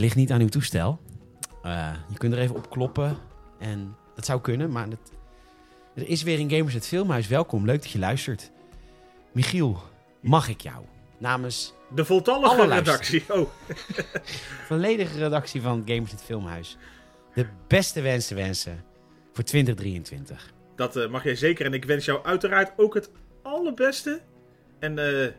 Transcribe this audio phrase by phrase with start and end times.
[0.00, 1.00] Ligt niet aan uw toestel.
[1.62, 3.16] Eh, je kunt er even op kloppen.
[3.58, 5.12] En dat zou kunnen, maar het,
[5.94, 7.28] er is weer een Gamers het Filmhuis.
[7.28, 8.50] Welkom, leuk dat je luistert.
[9.32, 9.82] Michiel,
[10.20, 10.84] mag ik jou
[11.18, 13.24] namens De voltallige redactie.
[13.28, 13.48] Oh,
[14.70, 16.76] volledige redactie van Gamers het Filmhuis
[17.34, 18.84] de beste wensen wensen
[19.32, 20.52] voor 2023?
[20.80, 21.66] dat eh, mag jij zeker.
[21.66, 23.10] En ik wens jou uiteraard ook het
[23.42, 24.20] allerbeste.
[24.78, 25.32] En eh,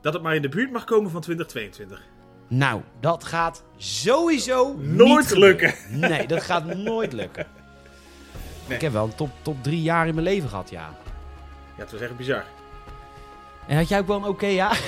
[0.00, 2.11] dat het maar in de buurt mag komen van 2022.
[2.54, 5.74] Nou, dat gaat sowieso Nooit niet lukken.
[5.88, 7.46] Nee, dat gaat nooit lukken.
[8.66, 8.76] Nee.
[8.76, 10.94] Ik heb wel een top, top drie jaar in mijn leven gehad, ja.
[11.76, 12.44] Ja, het was echt bizar.
[13.66, 14.80] En had jij ook wel een oké jaar?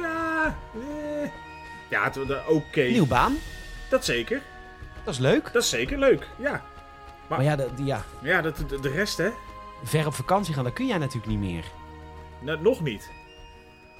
[0.00, 1.30] Ja, eh.
[1.88, 2.82] ja, het was oké.
[2.82, 3.36] Nieuw baan?
[3.90, 4.42] Dat zeker.
[5.04, 5.52] Dat is leuk.
[5.52, 6.28] Dat is zeker leuk.
[6.36, 6.62] Ja.
[7.26, 9.30] Maar ja, de, ja, ja, dat, de, de rest, hè?
[9.82, 11.64] ver op vakantie gaan, dat kun jij natuurlijk niet meer.
[12.40, 13.10] Nou, nog niet.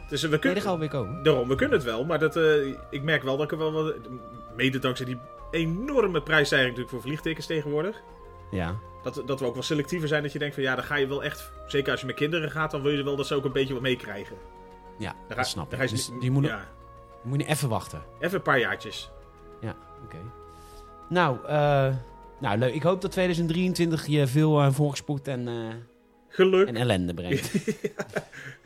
[0.09, 0.65] Dus eh, we Nee, kunnen.
[0.65, 1.23] dat weer komen.
[1.23, 2.05] Daarom, we kunnen het wel.
[2.05, 3.95] Maar dat, eh, ik merk wel dat ik er wel wat.
[4.57, 5.19] Mede dankzij die
[5.51, 8.03] enorme prijsstijging natuurlijk voor vliegtickets tegenwoordig.
[8.51, 8.75] Ja.
[9.03, 10.23] Dat, dat we ook wel selectiever zijn.
[10.23, 11.51] Dat je denkt van ja, dan ga je wel echt.
[11.67, 13.73] Zeker als je met kinderen gaat, dan wil je wel dat ze ook een beetje
[13.73, 14.37] wat meekrijgen.
[14.99, 16.69] Ja, Dan ga- dat snap dan ga je Dus die moet, ja,
[17.23, 18.03] moet je even wachten.
[18.21, 19.11] even een paar jaartjes.
[19.61, 20.17] Ja, oké.
[21.09, 21.95] Nou, eh,
[22.41, 22.75] nou, leuk.
[22.75, 25.55] Ik hoop dat 2023 je veel uh, voorspoed en, eh,
[26.29, 26.69] Geluk.
[26.69, 27.53] en ellende brengt.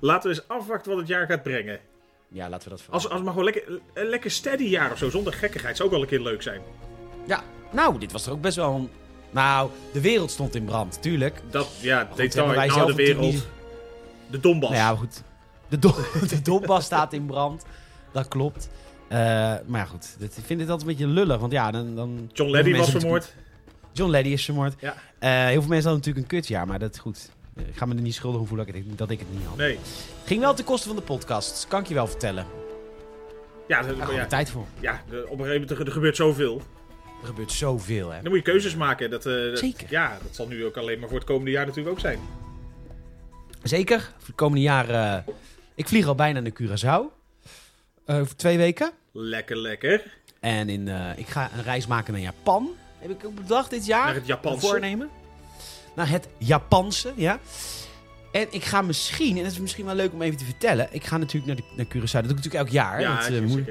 [0.00, 1.80] Laten we eens afwachten wat het jaar gaat brengen.
[2.28, 3.00] Ja, laten we dat Als, vooral.
[3.00, 5.94] als het maar gewoon lekker, een lekker steady jaar of zo, zonder gekkigheid, zou ook
[5.94, 6.60] wel een keer leuk zijn.
[7.26, 8.90] Ja, nou, dit was er ook best wel een...
[9.30, 11.42] Nou, de wereld stond in brand, tuurlijk.
[11.50, 13.46] Dat, ja, goed, detail, wij nou, de wereld.
[14.30, 14.72] De Donbass.
[14.72, 15.22] Nou ja, goed.
[15.68, 15.94] De, Don
[16.28, 17.64] de Donbass staat in brand.
[18.12, 18.68] Dat klopt.
[19.08, 19.18] Eh,
[19.66, 20.16] maar ja, goed.
[20.18, 21.38] Dit, ik vind dit altijd een beetje lullig.
[21.38, 21.94] Want ja, dan...
[21.94, 23.34] dan John Leddy was vermoord.
[23.92, 24.74] John Leddy is vermoord.
[24.80, 24.94] Ja.
[25.18, 27.30] Eh, heel veel mensen hadden natuurlijk een kutjaar, maar dat is goed.
[27.66, 29.56] Ik ga me er niet schuldig voelen dat ik, het- dat ik het niet had.
[29.56, 29.78] Nee.
[30.24, 32.46] Ging wel ten koste van de podcast, kan ik je wel vertellen.
[33.68, 34.66] Ja, Daar ja, we tijd voor.
[34.80, 36.62] ja, op een gegeven moment er, er gebeurt zoveel.
[37.20, 38.20] Er gebeurt zoveel, hè.
[38.22, 39.10] Dan moet je keuzes maken.
[39.10, 39.86] Dat, eh, dat- Zeker.
[39.90, 42.18] Ja, dat zal nu ook alleen maar voor het komende jaar natuurlijk ook zijn.
[43.62, 44.00] Zeker.
[44.00, 44.88] Voor het komende jaar...
[44.90, 45.34] eh,
[45.74, 47.16] ik vlieg al bijna naar Curaçao.
[48.06, 48.90] Voor twee weken.
[49.12, 50.16] Lekker, lekker.
[50.40, 52.68] En in, ik ga een reis maken naar Japan.
[52.98, 54.04] Heb ik ook bedacht dit jaar.
[54.04, 54.66] Naar het Japanse.
[54.66, 55.08] Voornemen.
[55.98, 57.38] Naar het Japanse, ja.
[58.32, 60.88] En ik ga misschien, en dat is misschien wel leuk om even te vertellen.
[60.90, 62.12] Ik ga natuurlijk naar, de, naar Curaçao.
[62.12, 63.00] Dat doe ik natuurlijk elk jaar.
[63.00, 63.64] Ja, want, eh, moet-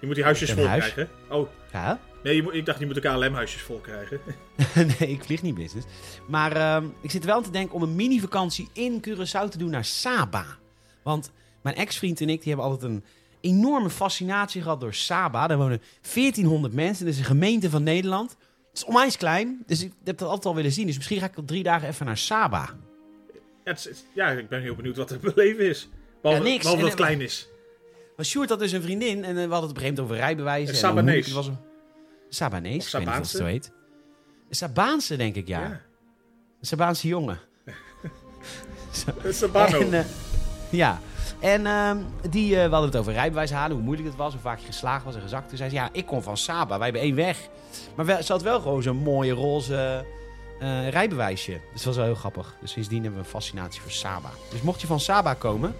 [0.00, 0.92] Je moet die huisjes vol huis.
[0.92, 1.14] krijgen.
[1.30, 2.00] Oh, ja.
[2.22, 4.20] nee, je moet, ik dacht je moet de KLM-huisjes vol krijgen.
[4.98, 5.86] nee, ik vlieg niet business.
[6.28, 9.70] Maar ehm, ik zit wel aan te denken om een mini-vakantie in Curaçao te doen
[9.70, 10.44] naar Saba.
[11.02, 11.30] Want
[11.62, 13.04] mijn ex-vriend en ik die hebben altijd een
[13.40, 15.46] enorme fascinatie gehad door Saba.
[15.46, 15.82] Daar wonen
[16.14, 17.04] 1400 mensen.
[17.04, 18.36] Dat is een gemeente van Nederland.
[18.76, 20.86] Het is onwijs klein, dus ik heb dat altijd al willen zien.
[20.86, 22.68] Dus misschien ga ik al drie dagen even naar Saba.
[23.64, 25.88] Ja, het is- ja, ik ben heel benieuwd wat het beleven is.
[26.22, 26.62] Behalve, Ja, niks.
[26.62, 27.48] behalve dat het klein is.
[28.16, 30.22] Maar Sjoerd had dus een vriendin en eh, we hadden het op een gegeven moment
[30.22, 30.30] over.
[30.30, 31.32] Een en moeilijk Sabanees.
[31.32, 31.50] was.
[32.28, 33.44] Sabanees, Of ik weet Sabaanse.
[34.48, 35.60] Een Sabaanse, denk ik, ja.
[35.60, 35.66] Ja.
[36.60, 37.40] Een Sabaanse jongen.
[39.22, 39.80] Een Sabano.
[39.80, 40.04] En, eh,
[40.70, 41.00] ja.
[41.40, 41.96] En ehm,
[42.30, 44.66] die, eh, we hadden het over rijbewijs halen, hoe moeilijk het was, hoe vaak je
[44.66, 45.48] geslaagd was en gezakt.
[45.48, 47.38] Toen zei ze, ja, ik kom van Saba, wij hebben één weg.
[47.94, 50.04] Maar wel, ze had wel gewoon zo'n mooie roze
[50.60, 51.52] eh, rijbewijsje.
[51.52, 52.54] Dus dat was wel heel grappig.
[52.60, 54.30] Dus sindsdien hebben we een fascinatie voor Saba.
[54.50, 55.74] Dus mocht je van Saba komen,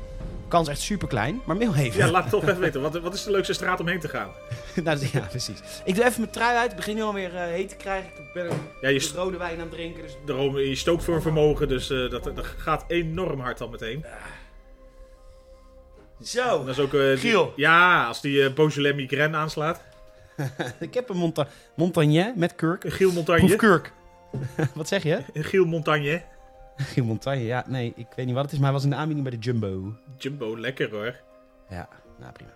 [0.48, 1.98] kans echt super klein, maar mail even.
[1.98, 2.80] Ja, laat toch even weten.
[2.80, 4.30] Wat, wat is de leukste straat om heen te gaan?
[4.84, 5.58] nou, ja, precies.
[5.84, 8.10] Ik doe even mijn trui uit, ik begin nu alweer eh heet te krijgen.
[8.16, 8.48] Ik ben
[8.80, 11.68] Ja, je, de rode wijn aan het drinken, dus daarom, je stookt voor een vermogen,
[11.68, 14.04] dus dat, dat gaat enorm hard dan meteen.
[16.22, 16.59] Zo.
[16.65, 17.53] Dat is ook, eh, die- Giel.
[17.56, 19.81] ja, als die eh Beaujolais migraine aanslaat.
[20.81, 22.81] Ik heb een monta Montagne met kurk.
[22.93, 23.56] Giel Proef Montagne.
[23.56, 23.93] kurk.
[24.75, 25.19] Wat zeg je?
[25.32, 26.22] Een Giel Montagne.
[26.77, 27.65] Giel Montagne, ja.
[27.69, 29.44] Nee, ik weet niet wat het is, maar hij was in de aanbieding bij de
[29.44, 29.93] Jumbo.
[30.19, 31.15] Jumbo, lekker hoor.
[31.69, 31.88] Ja,
[32.19, 32.50] nou prima.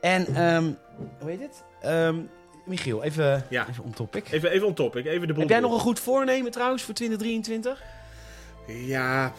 [0.00, 0.64] En, ehm
[1.20, 1.64] hoe heet het?
[1.80, 2.16] Ehm
[2.66, 3.68] Michiel, even, Ja.
[3.68, 4.28] even on topic.
[4.30, 5.42] Even, even on topic, even de boel.
[5.42, 7.82] Heb jij nog een goed voornemen trouwens voor 2023?
[8.66, 9.32] Ja,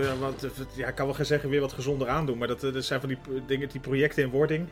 [0.00, 2.72] ja, wat, ja, ik kan wel gaan zeggen weer wat gezonder aandoen, maar dat, eh,
[2.72, 4.68] dat zijn van die dingen, die projecten in wording.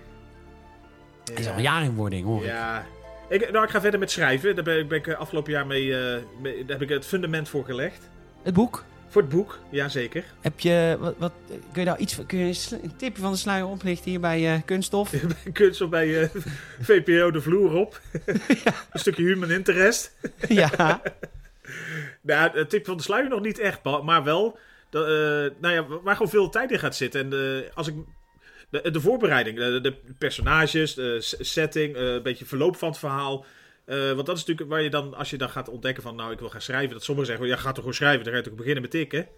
[1.25, 2.45] Het is al een jaar in wording, hoor.
[2.45, 2.87] Ja.
[3.29, 4.55] Ik, nou, ik ga verder met schrijven.
[4.55, 7.07] Daar ben, ik- ben ik eh, afgelopen jaar mee, eh, mee- daar heb ik het
[7.07, 8.09] fundament voor gelegd.
[8.43, 8.85] Het boek?
[9.09, 10.25] Voor het boek, jazeker.
[10.41, 11.33] Heb je, wat, wat,
[11.73, 12.45] kun je daar iets van- kun je
[12.83, 15.13] een, tipje van de sluier oplichten hier bij Kunststof?
[15.53, 16.29] Kunst bij eh,
[16.89, 18.01] VPO de vloer op.
[18.93, 20.13] Een stukje human interest.
[20.49, 21.01] ja.
[22.23, 24.59] Nou, het tip van de sluier nog niet echt, maar wel.
[24.91, 27.21] Dat, eh, nou ja, waar gewoon veel tijd in gaat zitten.
[27.33, 27.95] En eh, als ik.
[28.71, 33.45] De, de voorbereiding, de, de personages, de setting, eh, een beetje verloop van het verhaal.
[33.87, 36.39] Want dat is natuurlijk waar je dan, als je dan gaat ontdekken van, nou, ik
[36.39, 36.93] wil gaan schrijven.
[36.93, 39.29] Dat sommigen zeggen, ja, ga toch gewoon schrijven, dan ga je toch beginnen met tikken.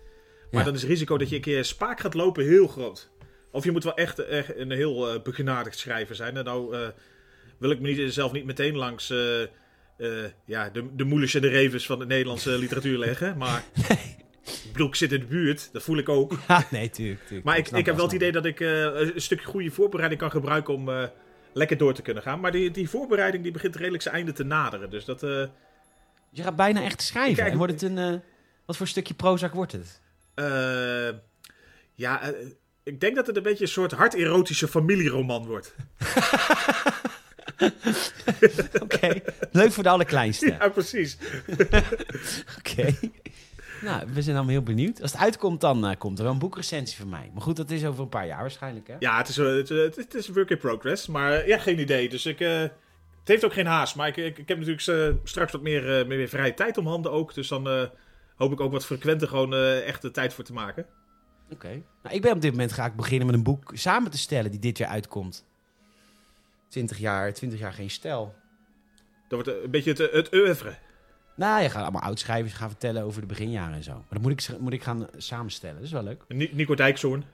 [0.51, 0.67] Maar Ja.
[0.67, 3.11] dan is het risico dat je een keer spaak gaat lopen heel groot.
[3.51, 6.37] Of je moet wel echt, echt een heel begenadigd schrijver zijn.
[6.37, 6.77] En nou
[7.59, 9.13] wil ik me niet, zelf niet meteen langs
[9.97, 10.09] eh,
[10.45, 13.37] ja, de, de moelers en de revens van de Nederlandse literatuur leggen.
[13.37, 13.65] Maar
[14.45, 16.39] ik bedoel, ik zit in de buurt, dat voel ik ook.
[16.49, 17.21] Ja, nee, tuurlijk.
[17.21, 17.45] tuurlijk.
[17.45, 20.31] Maar ik, ik heb wel het idee dat ik eh, een stukje goede voorbereiding kan
[20.31, 21.05] gebruiken om eh,
[21.53, 22.41] lekker door te kunnen gaan.
[22.41, 24.91] Maar die, die voorbereiding die begint redelijk zijn einde te naderen.
[24.91, 25.21] Dus dat...
[26.31, 27.37] Je gaat bijna echt schrijven.
[27.37, 28.23] Kijk, en wordt het een...
[28.67, 30.01] wat voor stukje Prozac wordt het?
[30.35, 31.09] eh,
[31.95, 32.21] ja,
[32.83, 35.75] ik denk dat het een beetje een soort harterotische familieroman wordt.
[38.83, 39.21] Oké,
[39.51, 40.47] leuk voor de allerkleinste.
[40.47, 41.17] Ja, precies.
[42.59, 42.95] Oké.
[43.83, 45.03] Nou, we zijn allemaal heel benieuwd.
[45.03, 47.31] Als het uitkomt, dan eh, komt er wel een boekrecensie van mij.
[47.33, 48.95] Maar goed, dat is over een paar jaar waarschijnlijk, hè?
[48.99, 51.07] Ja, het is, eh, het, het, het is work in progress.
[51.07, 52.09] Maar eh, ja, geen idee.
[52.09, 52.41] Dus ik...
[52.41, 53.97] eh, het heeft ook geen haast.
[53.97, 56.87] Maar ik, ik, ik heb natuurlijk eh, straks wat meer, eh, meer vrije tijd om
[56.87, 57.35] handen ook.
[57.35, 57.83] Dus dan eh,
[58.37, 60.87] hoop ik ook wat frequenter gewoon eh, echt de tijd voor te maken.
[61.51, 61.83] Oké.
[62.03, 64.51] Nou, ik ben op dit moment ga ik beginnen met een boek samen te stellen
[64.51, 65.45] die dit jaar uitkomt.
[66.69, 68.35] 20 jaar, 20 jaar geen stijl.
[69.29, 70.75] Dat wordt eh, een beetje het, het oeuvre.
[71.37, 73.93] Nou, je gaat allemaal oudschrijvers gaan vertellen over de beginjaren en zo.
[73.93, 75.77] Maar dat moet ik, moet ik gaan samenstellen.
[75.77, 76.23] Dat is wel leuk.
[76.29, 77.25] Ni- Nico Dijkshoorn.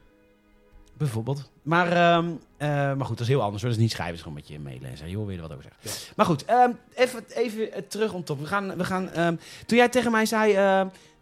[0.97, 1.51] Bijvoorbeeld.
[1.63, 3.63] Maar, ehm, eh, maar goed, dat is heel anders.
[3.63, 3.71] hoor.
[3.71, 5.11] Dat is niet schrijven, is gewoon met je mailen en zeggen.
[5.11, 6.15] Joh, wil je er wat over zeggen?
[6.17, 8.39] Maar goed, ehm, even, even eh, terug om top.
[8.41, 9.37] We gaan, we gaan, ehm,
[9.67, 10.53] toen jij tegen mij zei,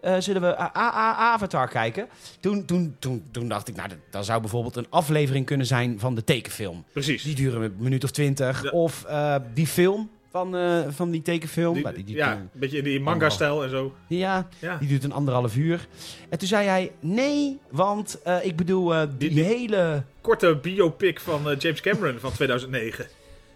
[0.01, 2.09] eh, zullen we A- A- A- Avatar kijken?
[2.41, 5.99] Toen, toen, toen, toen dacht ik, nou, dat, dat zou bijvoorbeeld een aflevering kunnen zijn
[5.99, 6.85] van de tekenfilm.
[6.93, 7.23] Precies.
[7.23, 8.63] Die duren een minuut of twintig.
[8.63, 8.71] Ja.
[8.71, 11.75] Of eh, die film van, eh, van die tekenfilm.
[11.75, 13.95] Die- die- die ja, een beetje in die manga-stijl en zo.
[14.07, 14.77] ja, Ja.
[14.77, 15.87] die duurt een anderhalf uur.
[16.29, 20.03] En toen zei hij, nee, want eh, ik bedoel, eh, die, hele...
[20.21, 23.07] Korte biopic van eh, James Cameron van 2009.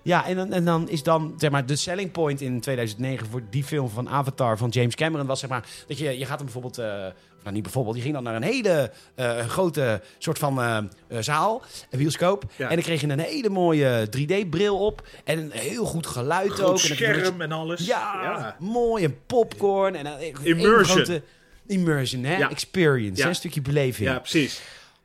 [0.05, 3.43] Ja, en dan, en dan is dan, zeg maar, de selling point in 2009 voor
[3.51, 6.45] die film van Avatar van James Cameron was, zeg maar, dat je, je gaat hem
[6.45, 10.61] bijvoorbeeld, of nou niet bijvoorbeeld, je ging dan naar een hele eh, grote soort van
[10.61, 10.79] eh,
[11.21, 12.69] zaal, een bioscoop, Ja.
[12.69, 16.57] en dan kreeg je een hele mooie 3D-bril op en een heel goed geluid ook.
[16.57, 17.87] Groot en dan scherm en alles.
[17.87, 18.57] Ja, Ja.
[18.59, 20.85] mooi, en popcorn en een, Immersion.
[20.85, 21.23] grote
[21.67, 22.37] immersion, hè?
[22.37, 22.51] Ja.
[22.51, 23.29] Experience, hè?
[23.29, 24.09] een stukje beleving.
[24.09, 24.61] Ja, precies.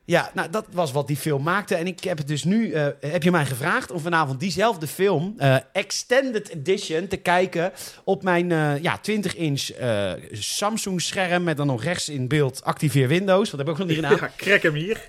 [0.10, 1.76] Ja, nou, dat was wat die film maakte.
[1.76, 5.34] En ik heb het dus nu, eh, heb je mij gevraagd om vanavond diezelfde film,
[5.38, 7.72] eh, Extended Edition, te kijken
[8.04, 13.52] op mijn eh, ja, 20-inch eh, Samsung-scherm met dan nog rechts in beeld activeer Windows.
[13.52, 14.18] Wat heb ik ook nog niet gedaan.
[14.18, 15.08] Ja, krek hem hier.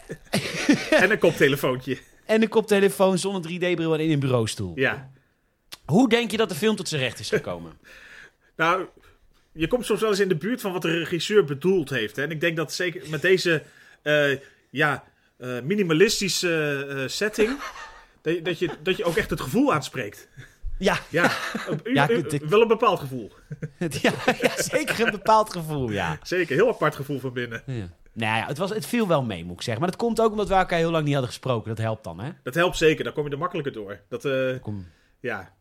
[0.90, 1.98] en een koptelefoontje.
[2.26, 4.72] En een koptelefoon zonder 3D-bril en in een bureaustoel.
[4.74, 5.10] Ja.
[5.84, 7.72] Hoe denk je dat de film tot zijn recht is gekomen?
[8.56, 8.86] Nou,
[9.52, 12.16] je komt soms wel eens in de buurt van wat de regisseur bedoeld heeft.
[12.16, 12.22] Hè?
[12.22, 13.62] En ik denk dat zeker met deze
[14.70, 15.04] ja,
[15.36, 17.58] eh, minimalistische eh, setting...
[18.22, 20.28] Dat je, dat, je, dat je ook echt het gevoel aanspreekt.
[20.78, 21.30] ja, Ja,
[21.84, 23.32] u- Ja, u- wel een bepaald gevoel.
[23.78, 26.18] ja, ja, zeker een bepaald gevoel, ja.
[26.22, 27.62] Zeker, heel apart gevoel van binnen.
[27.66, 27.88] ja.
[28.12, 29.82] Nou ja, het, was, het viel wel mee, moet ik zeggen.
[29.82, 31.68] Maar dat komt ook omdat we elkaar heel lang niet hadden gesproken.
[31.68, 32.30] Dat helpt dan, hè?
[32.42, 34.00] Dat helpt zeker, dan kom je er makkelijker door.
[34.08, 34.86] Dat, eh, Kom.
[35.20, 35.52] ja.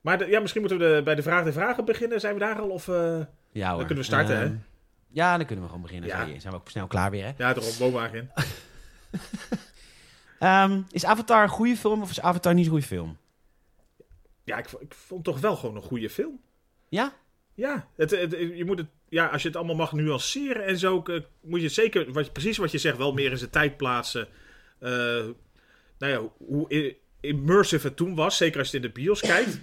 [0.00, 2.20] Maar de- ja, misschien moeten we de, bij de vraag en vragen beginnen.
[2.20, 2.68] Zijn we daar al?
[2.68, 2.86] Of,
[3.52, 3.78] Ja, hoor.
[3.78, 4.52] kunnen we starten, hè?
[5.10, 6.08] Ja, dan kunnen we gewoon beginnen.
[6.08, 6.26] Ja.
[6.40, 7.32] Zijn we ook snel klaar weer, hè?
[7.36, 8.30] Ja, erop, woonwagen in.
[10.38, 13.16] Ehm, is Avatar een goede film of is Avatar niet zo'n goede film?
[14.44, 16.40] Ja, ik, ik vond het toch wel gewoon een goede film.
[16.88, 17.12] Ja?
[17.54, 21.02] Ja, het, het- je moet het, ja, als je het allemaal mag nuanceren en zo,
[21.40, 24.28] moet je het zeker, wat, precies wat je zegt, wel meer in zijn tijd plaatsen.
[24.78, 24.90] Eh,
[25.98, 29.60] nou ja, hoe immersive het toen was, zeker als je het in de bios kijkt.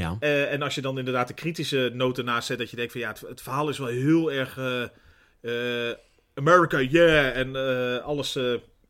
[0.00, 0.16] Ja.
[0.20, 3.00] Eh, en als je dan inderdaad de kritische noten naast zet, dat je denkt van
[3.00, 5.90] ja, het, het verhaal is wel heel erg eh,
[6.34, 7.56] America, yeah, en
[8.02, 8.34] alles,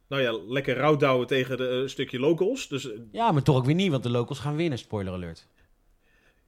[0.09, 2.69] nou ja, lekker rouwdouwen tegen de, een stukje locals.
[2.69, 4.79] Dus Ja, maar toch ook weer niet, want de locals gaan winnen.
[4.79, 5.47] Spoiler alert.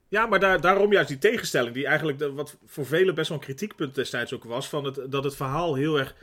[0.07, 3.37] Ja, maar daar, daarom juist die tegenstelling, die eigenlijk de, wat voor velen best wel
[3.37, 6.15] een kritiekpunt destijds ook was, van het, dat het verhaal heel erg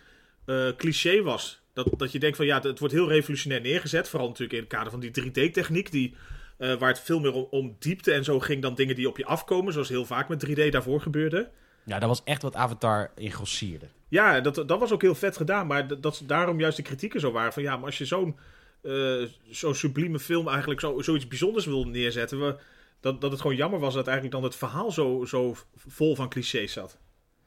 [0.76, 1.60] cliché was.
[1.72, 4.64] Dat, dat je denkt van ja, het, het wordt heel revolutionair neergezet, vooral natuurlijk in
[4.64, 6.14] het kader van die 3D-techniek, die,
[6.56, 9.16] eh, waar het veel meer om, om diepte en zo ging dan dingen die op
[9.16, 11.50] je afkomen, zoals heel vaak met 3D daarvoor gebeurde.
[11.84, 13.86] Ja, dat was echt wat Avatar in grossierde.
[14.08, 17.20] Ja, dat, dat was ook heel vet gedaan, maar dat, dat daarom juist de kritieken
[17.20, 18.38] zo waren van ja, maar als je zo'n
[18.86, 22.56] eh, zo'n sublieme film eigenlijk zo, zoiets bijzonders wil neerzetten, we,
[23.00, 26.28] dat, dat het gewoon jammer was dat eigenlijk dan het verhaal zo, zo vol van
[26.28, 26.98] clichés zat.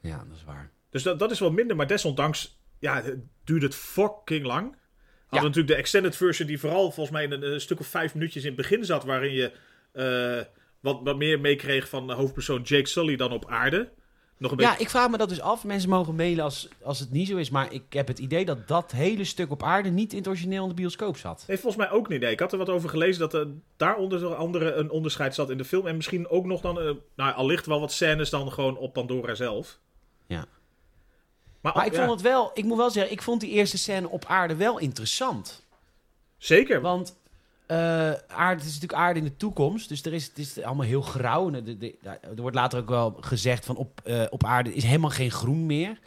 [0.02, 0.72] Ja, dat is waar.
[0.90, 3.04] Dus dat, dat is wel minder, maar desondanks ja,
[3.44, 4.76] duurde het fucking lang.
[5.30, 5.56] Hadden Ja.
[5.56, 8.42] natuurlijk de extended version die vooral volgens mij in een, een stuk of vijf minuutjes
[8.44, 9.52] in het begin zat, waarin je
[9.92, 10.46] eh,
[10.80, 13.90] wat, wat meer meekreeg van hoofdpersoon Jake Sully dan op aarde.
[14.38, 15.64] Nog een beetje Ja, ik vraag me dat dus af.
[15.64, 17.50] Mensen mogen mailen als, als het niet zo is.
[17.50, 20.64] Maar ik heb het idee dat dat hele stuk op aarde niet in het origineel
[20.64, 21.44] in de bioscoop zat.
[21.48, 22.22] Nee, volgens mij ook niet.
[22.22, 22.32] Nee.
[22.32, 25.58] Ik had er wat over gelezen dat er daar onder andere een onderscheid zat in
[25.58, 25.88] de film.
[25.88, 29.36] En misschien ook nog dan, eh, nou allicht wel wat scènes dan gewoon op Pandora
[29.36, 29.80] zelf.
[31.62, 34.10] Maar, Maar ik vond het wel, ik moet wel zeggen, ik vond die eerste scène
[34.10, 35.64] op aarde wel interessant.
[36.38, 36.82] Zeker.
[36.82, 37.16] Want
[37.66, 37.78] eh,
[38.28, 39.90] aarde, het is natuurlijk aarde in de toekomst.
[39.90, 41.52] Dus er is, het is allemaal heel grauw.
[41.52, 44.84] En de- de- er wordt later ook wel gezegd van op, eh, op aarde is
[44.84, 46.00] helemaal geen groen meer.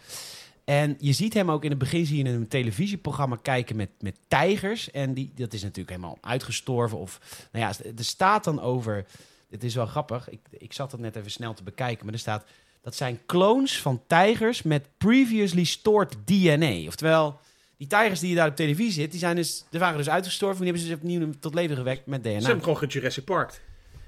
[0.65, 4.17] En je ziet hem ook in het begin zie je een televisieprogramma kijken met, met
[4.29, 4.91] tijgers.
[4.91, 6.99] En die, dat is natuurlijk helemaal uitgestorven.
[6.99, 7.21] Of,
[7.53, 9.05] nou ja, er staat dan over...
[9.51, 10.31] Het is wel grappig.
[10.31, 12.05] Ik, ik zat het net even snel te bekijken.
[12.05, 12.45] Maar er staat...
[12.83, 16.87] Dat zijn clones van tijgers met previously stored DNA.
[16.87, 17.41] Oftewel,
[17.77, 19.11] die tijgers die je daar op televisie ziet...
[19.11, 20.65] Die, zijn dus, die waren dus uitgestorven.
[20.65, 22.41] Die hebben ze dus opnieuw tot leven gewekt met DNA.
[22.41, 23.61] Ze hebben gewoon Jurassic Park.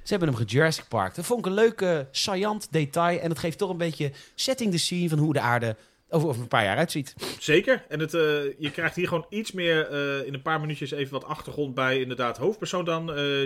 [0.03, 1.15] Ze hebben hem ge-Jurassic Park.
[1.15, 3.21] Dat vond ik een leuke, saillant detail.
[3.21, 5.77] En dat geeft toch een beetje setting the scene van hoe de aarde
[6.09, 7.15] over, over een paar jaar uitziet.
[7.39, 7.85] Zeker.
[7.89, 8.21] En het, eh,
[8.59, 12.01] je krijgt hier gewoon iets meer eh, in een paar minuutjes even wat achtergrond bij
[12.01, 13.15] inderdaad hoofdpersoon dan.
[13.15, 13.43] eh,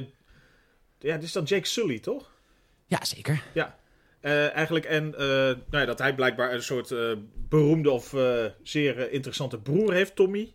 [0.98, 2.30] ja, dit is dan Jake Sully, toch?
[2.86, 3.42] Ja, zeker.
[3.52, 3.78] Ja.
[4.20, 7.12] Eh, eigenlijk en eh, nou ja, dat hij blijkbaar een soort eh,
[7.48, 8.14] beroemde of
[8.62, 10.52] zeer interessante broer heeft, Tommy.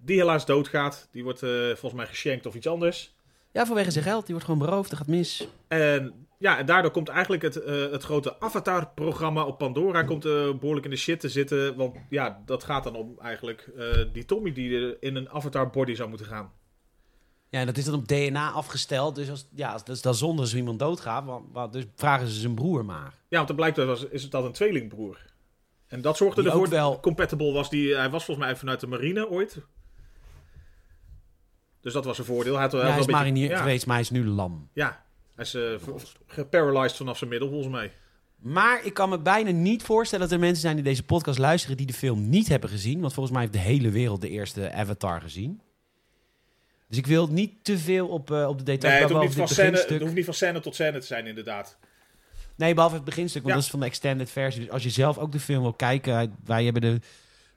[0.00, 1.08] Die helaas doodgaat.
[1.12, 3.14] Die wordt volgens mij geshankt of iets anders.
[3.52, 4.26] Ja, vanwege zijn geld.
[4.26, 4.90] Die wordt gewoon beroofd.
[4.90, 5.48] Dat gaat mis.
[5.68, 7.54] En ja, en daardoor komt eigenlijk het,
[7.90, 11.76] het grote Avatar-programma op Pandora komt, eh, behoorlijk in de shit te zitten.
[11.76, 13.70] Want ja, dat gaat dan om eigenlijk
[14.12, 16.52] die Tommy die in een Avatar-body zou moeten gaan.
[17.50, 19.14] Ja, dat is dan op DNA afgesteld.
[19.14, 21.24] Dus als, ja, dat is dan zonde als iemand doodgaat.
[21.72, 23.14] Dus vragen ze zijn broer maar.
[23.28, 25.18] Ja, want dan blijkt dat was, is het dat een tweelingbroer.
[25.86, 27.70] En dat zorgde Die ervoor wel- dat compatible was.
[27.70, 29.58] Die, hij was volgens mij vanuit de marine ooit.
[31.80, 32.52] Dus dat was een voordeel.
[32.52, 34.68] Hij had, wel- Ja, hij is marinier ja, geweest, maar hij is nu lam.
[34.72, 35.04] Ja,
[35.34, 35.62] hij is eh,
[36.26, 37.92] geparalyzed vanaf zijn middel volgens mij.
[38.36, 41.76] Maar ik kan me bijna niet voorstellen dat er mensen zijn die deze podcast luisteren...
[41.76, 43.00] die de film niet hebben gezien.
[43.00, 45.60] Want volgens mij heeft de hele wereld de eerste Avatar gezien.
[46.90, 48.94] Dus ik wil niet te veel op, eh, op de details.
[48.94, 51.26] Nee, het hoeft, niet van scène, het hoeft niet van scène tot scène te zijn
[51.26, 51.78] inderdaad.
[52.56, 53.54] Nee, behalve het beginstuk, want Ja.
[53.54, 54.60] dat is van de extended versie.
[54.60, 57.00] Dus als je zelf ook de film wil kijken, wij- wij hebben de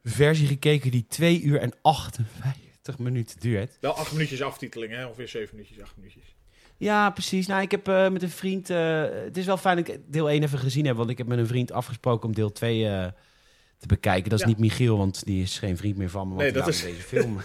[0.04, 3.78] versie gekeken die 2 uur en 58 minuten duurt.
[3.80, 5.06] Wel acht minuutjes aftiteling, hè?
[5.06, 6.36] ongeveer zeven minuutjes, acht minuutjes.
[6.78, 7.48] Ja, precies.
[7.48, 8.70] Nou, ik heb eh, met een vriend...
[8.70, 11.28] eh, het is wel fijn dat ik deel 1 even gezien heb, want ik heb
[11.28, 13.08] met een vriend afgesproken om deel 2 eh,
[13.88, 14.30] te bekijken.
[14.30, 14.52] Dat is Ja.
[14.52, 16.34] niet Michiel, want die is geen vriend meer van me.
[16.34, 17.42] Want Nee, dat is- deze film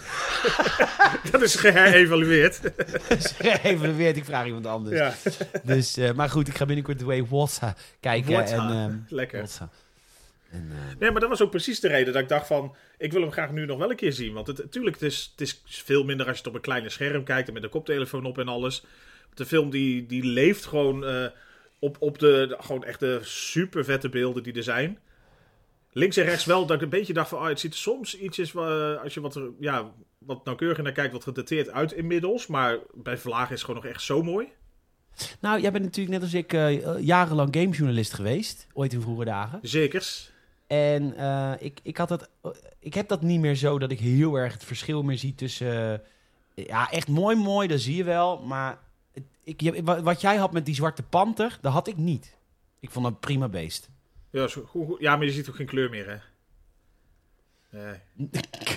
[1.31, 2.59] Dat is geherevalueerd.
[3.63, 4.17] evalueert.
[4.17, 4.97] Ik vraag iemand anders.
[4.97, 5.13] ja,
[5.63, 8.31] Dus, eh, maar goed, ik ga binnenkort The Way Water kijken.
[8.31, 8.57] Water.
[8.57, 9.39] En, ehm, lekker.
[9.39, 9.67] Water.
[10.51, 12.75] En, eh, Nee, maar dat was ook precies de reden dat ik dacht van...
[12.97, 14.33] Ik wil hem graag nu nog wel een keer zien.
[14.33, 16.89] Want het, natuurlijk, het is, het is veel minder als je het op een kleine
[16.89, 17.47] scherm kijkt...
[17.47, 18.83] en met een koptelefoon op en alles.
[19.33, 21.25] De film die, die leeft gewoon eh,
[21.79, 24.97] op, op de, de- gewoon echt de super vette beelden die er zijn.
[25.91, 27.39] Links en rechts wel dat ik een beetje dacht van...
[27.39, 30.93] Oh, het ziet er soms ietsjes, eh, als je wat, er- ja, wat nauwkeuriger naar
[30.93, 31.13] kijkt...
[31.13, 32.47] wat gedateerd uit inmiddels.
[32.47, 34.47] Maar bij Vlaag is het gewoon nog echt zo mooi.
[35.39, 38.67] Nou, jij bent natuurlijk net als ik eh, jarenlang gamejournalist geweest.
[38.73, 39.59] Ooit in vroege dagen.
[39.61, 40.31] Zekers.
[40.67, 42.29] En eh, ik, ik, had dat,
[42.79, 46.01] ik heb dat niet meer zo dat ik heel erg het verschil meer zie tussen...
[46.55, 48.37] eh, ja, echt mooi mooi, dat zie je wel.
[48.41, 48.79] Maar
[49.43, 52.35] ik, wat jij had met die Zwarte Panter, dat had ik niet.
[52.79, 53.89] Ik vond dat een prima beest.
[54.31, 54.99] Ja, zo, goed, goed.
[54.99, 56.15] ja, maar je ziet ook geen kleur meer, hè?
[57.79, 57.95] Nee.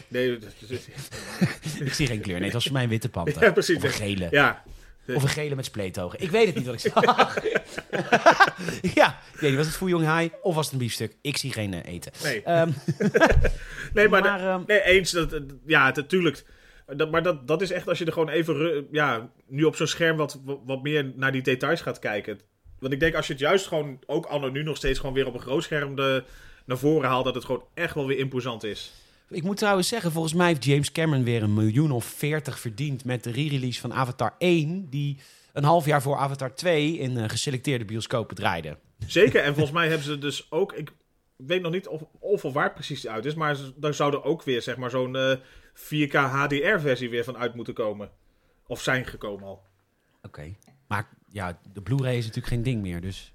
[0.08, 0.88] Nee, dat- dat- dat-
[1.86, 2.34] ik zie geen kleur.
[2.36, 3.42] Nee, het was voor mij een witte panter.
[3.42, 3.76] Ja, precies.
[3.76, 4.28] Of een gele.
[4.30, 4.62] ja.
[5.14, 6.20] Of een gele met spleetogen.
[6.20, 7.38] Ik weet het niet wat ik zag.
[8.94, 9.54] ja, niet.
[9.56, 11.16] Was het Fuyong Hai of was het een biefstuk?
[11.22, 12.12] Ik zie geen eh, eten.
[12.22, 12.70] Nee, Ehm,
[13.94, 15.10] nee maar, ehm, nee, eens.
[15.10, 16.44] Dat, ja, het- natuurlijk.
[16.96, 19.86] Dat, maar dat, dat is echt als je er gewoon even, ja, nu op zo'n
[19.86, 22.40] scherm wat, wat meer naar die details gaat kijken.
[22.82, 25.26] Want ik denk als je het juist gewoon, ook anno nu nog steeds gewoon weer
[25.26, 26.24] op een groot scherm de,
[26.64, 28.92] naar voren haalt, dat het gewoon echt wel weer imposant is.
[29.28, 33.04] Ik moet trouwens zeggen, volgens mij heeft James Cameron weer een miljoen of veertig verdiend
[33.04, 35.18] met de re-release van Avatar 1, die
[35.52, 38.78] een half jaar voor Avatar 2 in eh, geselecteerde bioscopen draaide.
[39.06, 40.92] Zeker, en volgens mij hebben ze dus ook, ik
[41.36, 44.24] weet nog niet of, of of waar het precies uit is, maar daar zou er
[44.24, 45.36] ook weer, zeg maar, zo'n eh,
[45.74, 48.10] 4K HDR-versie weer van uit moeten komen.
[48.66, 49.62] Of zijn gekomen al.
[50.22, 50.54] Oké.
[50.86, 53.32] Maar ja, de Blu-ray is natuurlijk geen ding meer, dus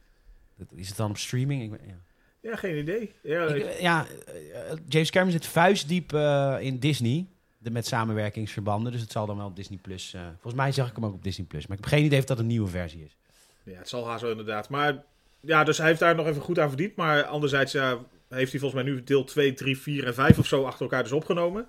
[0.75, 1.73] is het dan op streaming?
[1.73, 1.93] Ik, ja.
[2.41, 3.11] Ja, geen idee.
[3.23, 7.27] Ja, Ik- ik- ja, eh, James Cameron zit vuistdiep eh, in Disney.
[7.57, 8.91] De, met samenwerkingsverbanden.
[8.91, 10.13] Dus het zal dan wel op Disney Plus.
[10.13, 11.67] eh, volgens mij zag ik hem ook op Disney Plus.
[11.67, 13.17] Maar ik heb geen idee of dat een nieuwe versie is.
[13.63, 14.69] Ja, het zal haast wel inderdaad.
[14.69, 15.03] Maar
[15.39, 16.95] ja, dus hij heeft daar nog even goed aan verdiend.
[16.95, 17.97] Maar anderzijds ja,
[18.29, 21.03] heeft hij volgens mij nu deel 2, 3, 4 en 5 of zo achter elkaar
[21.03, 21.67] dus opgenomen.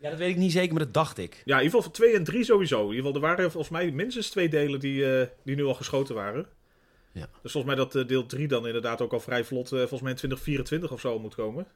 [0.00, 1.42] Ja, dat weet ik niet zeker, maar dat dacht ik.
[1.44, 2.80] Ja, in ieder geval voor 2 en 3 sowieso.
[2.80, 5.74] In ieder geval, er waren volgens mij minstens twee delen die, eh, die nu al
[5.74, 6.46] geschoten waren.
[7.12, 7.28] Ja.
[7.42, 10.00] Dus volgens mij dat eh, deel 3 dan inderdaad ook al vrij vlot, eh, volgens
[10.00, 11.66] mij in 2024 of zo moet komen.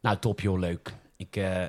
[0.00, 0.94] Nou, top joh, leuk.
[1.16, 1.64] Ik, eh,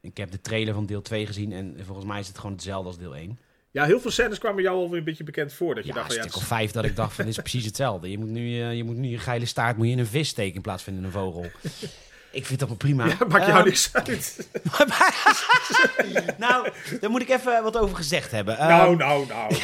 [0.00, 2.88] ik heb de trailer van deel 2 gezien en volgens mij is het gewoon hetzelfde
[2.88, 3.38] als deel 1.
[3.70, 5.74] Ja, heel veel scènes kwamen jou alweer een beetje bekend voor.
[5.74, 7.64] Dat je Ja, dacht ja, stuk of vijf dat ik dacht van, dit is precies
[7.64, 8.10] hetzelfde.
[8.10, 10.28] Je moet nu, eh, je moet nu je geile staart moet je in een vis
[10.28, 11.46] steken in plaats van in een vogel.
[12.34, 13.06] Ik vind dat wel prima.
[13.06, 14.48] ja, maakt jou Ehm, niks uit.
[16.38, 16.68] nou,
[17.00, 18.58] daar moet ik even wat over gezegd hebben.
[18.58, 19.54] Ehm, nou, nou, nou.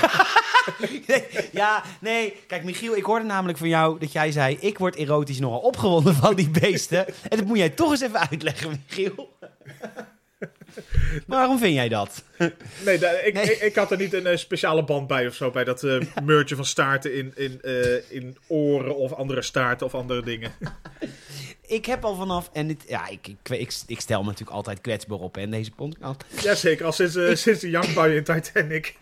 [1.52, 2.36] ja, nee.
[2.46, 4.56] Kijk, Michiel, ik hoorde namelijk van jou dat jij zei...
[4.60, 7.06] ik word erotisch nogal opgewonden van die beesten.
[7.06, 9.38] en dat moet jij toch eens even uitleggen, Michiel.
[11.26, 12.24] Waarom vind jij dat?
[12.84, 13.44] Nee, ik, Nee.
[13.44, 15.50] Ik, ik had er niet een eh, speciale band bij of zo.
[15.50, 15.86] Bij dat
[16.22, 20.52] meurtje van staarten in, in, eh, in oren of andere staarten of andere dingen.
[21.70, 22.50] Ik heb al vanaf...
[22.52, 25.50] en dit, ja, ik, ik, ik, ik stel me natuurlijk altijd kwetsbaar op hè, in
[25.50, 26.24] deze podcast.
[26.42, 28.96] Jazeker, al sinds, eh, sinds de jankbui in Titanic.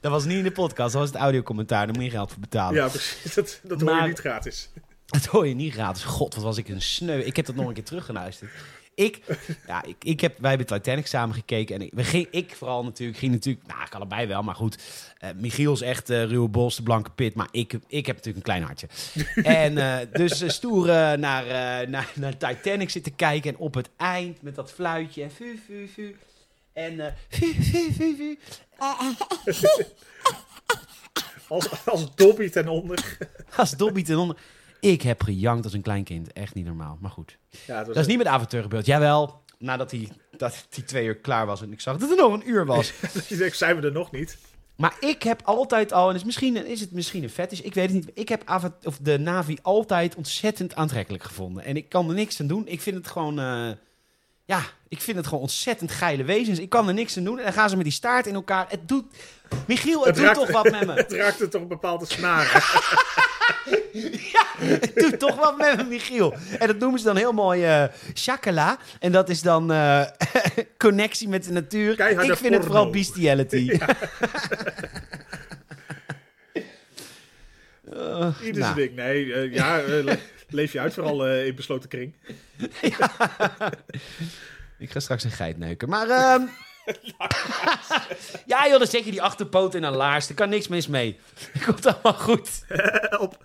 [0.00, 1.86] Dat was niet in de podcast, dat was het audiocommentaar.
[1.86, 2.74] Daar moet je geld voor betalen.
[2.74, 3.34] Ja, precies.
[3.34, 4.68] Dat, dat hoor Maar- je niet gratis.
[5.06, 6.04] Dat hoor je niet gratis.
[6.04, 7.18] God, wat was ik een sneu.
[7.20, 8.50] Ik heb dat nog een keer teruggeluisterd.
[8.94, 9.20] Ik,
[9.66, 11.74] ja, ik, ik heb, wij hebben Titanic samen gekeken.
[11.74, 14.78] En ik, we ging, ik vooral natuurlijk, ging natuurlijk, nou, ik allebei wel, maar goed.
[15.18, 17.34] eh Michiel is echt eh ruwe bols, de blanke pit.
[17.34, 18.88] Maar ik, ik heb natuurlijk een klein hartje.
[19.42, 21.18] en eh, dus stoer naar,
[21.88, 23.50] naar, naar Titanic zitten kijken.
[23.50, 25.22] En op het eind met dat fluitje.
[25.22, 26.16] En fu, fu, fu,
[28.16, 28.38] fu.
[31.48, 33.18] Als, als Dobby ten onder.
[33.56, 34.36] Als Dobby ten onder.
[34.90, 36.32] Ik heb gejankt als een klein kind.
[36.32, 36.98] Echt niet normaal.
[37.00, 37.38] Maar goed.
[37.66, 38.86] Ja, dat Dat is niet met avontuur gebeurd.
[38.86, 42.32] Jawel, nadat hij dat die twee uur klaar was en ik zag dat het nog
[42.32, 42.92] een uur was.
[43.28, 44.38] Denkt, zijn we er nog niet?
[44.76, 47.84] maar ik heb altijd al, en is, misschien, is het misschien een fetish, ik weet
[47.92, 48.10] het niet.
[48.14, 51.64] Ik heb Ava- of de Navi altijd ontzettend aantrekkelijk gevonden.
[51.64, 52.66] En ik kan er niks aan doen.
[52.68, 53.70] Ik vind het gewoon, eh,
[54.44, 54.62] ja,
[54.92, 56.58] ik vind het gewoon ontzettend geile wezens.
[56.58, 57.38] Ik kan er niks aan doen.
[57.38, 58.66] En dan gaan ze met die staart in elkaar.
[58.68, 59.04] Het doet,
[59.66, 60.92] Michiel, het, Het doet raakt- toch wat met me.
[61.02, 62.62] Het raakte toch een bepaalde snaren.
[64.32, 66.34] Ja, het doet toch wat met me, Michiel.
[66.58, 68.78] En dat noemen ze dan heel mooi chakala.
[69.00, 70.02] En dat is dan eh,
[70.78, 72.00] connectie met de natuur.
[72.22, 73.78] Ik vind het vooral bestiality.
[77.92, 78.94] Eh, Ieder nou, ding.
[78.94, 82.14] Nee, ja, le- leef je uit vooral in besloten kring.
[84.82, 85.88] Ik ga straks een geit neuken.
[85.88, 86.42] Maar ehm,
[88.46, 90.28] ja joh, dan zet je die achterpoot in een laars.
[90.28, 91.18] Er kan niks mis mee.
[91.66, 92.50] Komt allemaal goed.
[93.20, 93.44] Op.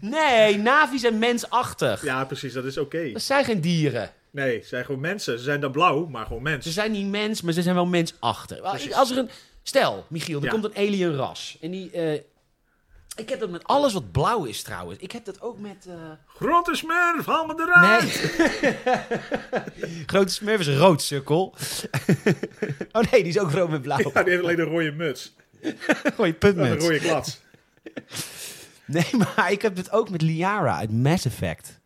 [0.00, 2.04] Nee, navi's zijn mensachtig.
[2.04, 3.12] Ja, precies, dat is oké.
[3.12, 4.10] Dat zijn geen dieren.
[4.30, 5.38] Nee, ze zijn gewoon mensen.
[5.38, 6.72] Ze zijn dan blauw, maar gewoon Ze mensen.
[6.72, 8.60] zijn niet mens, maar ze zijn wel mensachtig.
[8.60, 8.92] Precies.
[8.92, 9.30] Als er een...
[9.62, 10.50] Stel, Michiel, er Ja.
[10.50, 11.56] komt een alien ras.
[11.60, 11.90] En die...
[11.90, 12.20] eh,
[13.16, 14.98] ik heb dat met alles wat blauw is trouwens.
[14.98, 15.86] Ik heb dat ook met...
[15.88, 15.94] eh,
[16.26, 18.32] Grote smurf, haal me eruit!
[19.76, 20.02] Nee.
[20.06, 21.54] Grote smurf is rood, sukkel.
[22.92, 23.98] oh nee, die is ook rood met blauw.
[24.14, 25.34] Ja, die heeft alleen een rode muts.
[25.62, 26.84] Gooi En een puntmuts.
[26.84, 27.40] rode klats.
[28.84, 31.80] Nee, maar ik heb het ook met Liara uit Mass Effect.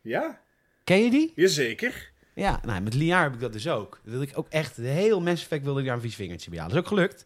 [0.00, 0.40] Ja,
[0.84, 1.32] Ken je die?
[1.34, 2.08] jazeker.
[2.34, 3.90] Ja, nou, met Liara heb ik dat dus ook.
[3.90, 4.76] Dat wilde ik ook echt...
[4.76, 6.74] De hele Mass Effect wilde ik daar een vies vingertje bij halen.
[6.74, 7.24] Dat is ook gelukt.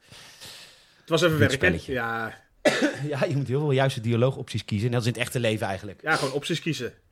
[1.00, 1.80] Het was even werken.
[1.86, 2.34] Ja,
[3.08, 4.88] Ja, je moet heel veel juiste dialoogopties kiezen.
[4.88, 6.02] Net als in het echte leven eigenlijk.
[6.02, 6.92] ja, gewoon opties kiezen.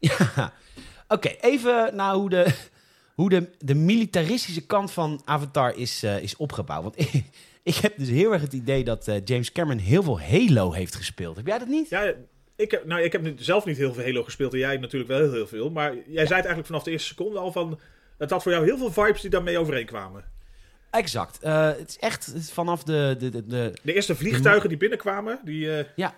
[0.00, 0.52] Ja.
[1.08, 2.46] Oké, even naar hoe de,
[3.14, 6.82] hoe de, de militaristische kant van Avatar is, eh, is opgebouwd.
[6.82, 7.10] Want ik,
[7.62, 10.94] ik heb dus heel erg het idee dat eh, James Cameron heel veel Halo heeft
[10.94, 11.36] gespeeld.
[11.36, 11.88] Heb jij dat niet?
[11.88, 12.14] Ja,
[12.56, 15.20] ik heb, nou, ik heb zelf niet heel veel Halo gespeeld en jij natuurlijk wel
[15.20, 15.70] heel, heel veel.
[15.70, 17.80] Maar jij zei het eigenlijk vanaf de eerste seconde al van...
[18.18, 20.24] Het had voor jou heel veel vibes die daarmee overeenkwamen.
[20.90, 21.38] Exact.
[21.42, 23.72] Eh, het is echt vanaf de, de, de, de...
[23.82, 25.76] De eerste vliegtuigen die binnenkwamen, die...
[25.78, 26.14] eh, Ja.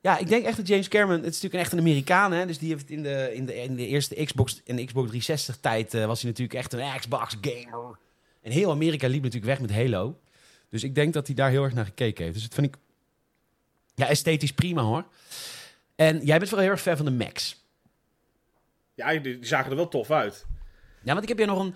[0.00, 1.22] Ja, ik denk echt dat James Cameron...
[1.22, 2.46] Het is natuurlijk echt een Amerikaan, hè.
[2.46, 5.94] Dus die heeft in de, in de, in de eerste Xbox en Xbox 360 tijd...
[5.94, 7.98] eh, was hij natuurlijk echt een Xbox gamer.
[8.42, 10.18] En heel Amerika liep natuurlijk weg met Halo.
[10.70, 12.34] Dus ik denk dat hij daar heel erg naar gekeken heeft.
[12.34, 12.80] Dus dat vind ik...
[13.94, 15.04] Ja, esthetisch prima, hoor.
[15.96, 17.64] En jij bent wel heel erg fan van de Max.
[18.94, 20.46] ja, die, die zagen er wel tof uit.
[21.02, 21.74] Ja, want ik heb je nog een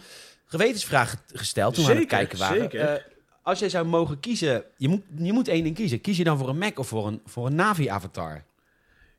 [0.50, 2.70] gewetensvraag ge- gesteld toen we aan het kijken waren.
[2.70, 3.02] Eh,
[3.42, 6.00] als jij zou mogen kiezen, je moet, je moet één ding kiezen.
[6.00, 8.44] Kies je dan voor een Mac of voor een, voor een Navi-avatar?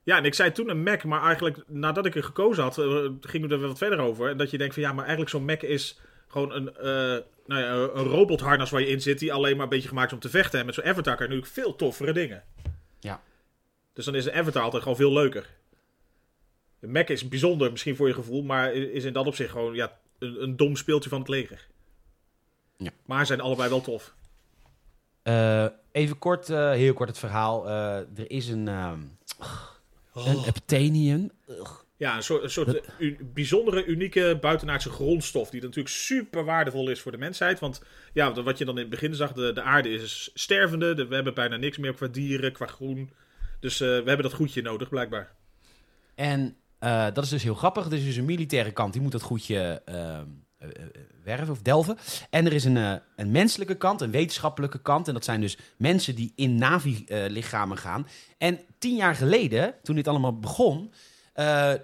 [0.04, 2.86] Ja, en ik zei toen een Mac, maar eigenlijk nadat ik er gekozen had, eh,
[3.22, 4.30] gingen we er wat verder over.
[4.30, 7.62] En dat je denkt van ja, maar eigenlijk zo'n Mac is gewoon een, eh, nou
[7.62, 10.20] ja, een robotharnas waar je in zit, die alleen maar een beetje gemaakt is om
[10.20, 10.60] te vechten.
[10.60, 12.44] En met zo'n Avatar kan je natuurlijk veel toffere dingen.
[13.00, 13.22] Ja.
[13.94, 15.50] Dus dan is een Avatar altijd gewoon veel leuker.
[16.80, 20.00] De Mac is bijzonder, misschien voor je gevoel, maar is in dat opzicht gewoon ja,
[20.22, 21.68] een, een dom speeltje van het leger.
[22.78, 22.92] Ja.
[23.06, 24.14] Maar zijn allebei wel tof.
[25.24, 27.68] Eh, even kort, eh, heel kort het verhaal.
[27.68, 29.02] Eh, er is een, ehm
[30.14, 31.32] een Aptenium.
[31.98, 32.82] Ja, een soort, een soort
[33.34, 35.50] bijzondere, unieke buitenaardse grondstof.
[35.50, 37.60] Die natuurlijk super waardevol is voor de mensheid.
[37.60, 37.82] Want
[38.14, 40.94] ja, wat je dan in het begin zag, de, de aarde is stervende.
[40.94, 43.12] De- we hebben bijna niks meer qua dieren, qua groen.
[43.60, 45.36] Dus eh, we hebben dat goedje nodig, blijkbaar.
[46.16, 47.86] En eh, dat is dus heel grappig.
[47.86, 50.26] Er is dus een militaire kant, die moet dat goedje ehm,
[50.58, 50.86] eh, eh,
[51.24, 51.98] werven of delven.
[52.30, 55.08] En er is een, een menselijke kant, een wetenschappelijke kant.
[55.08, 58.08] En dat zijn dus mensen die in Navi-lichamen gaan.
[58.38, 60.94] En tien jaar geleden, toen dit allemaal begon,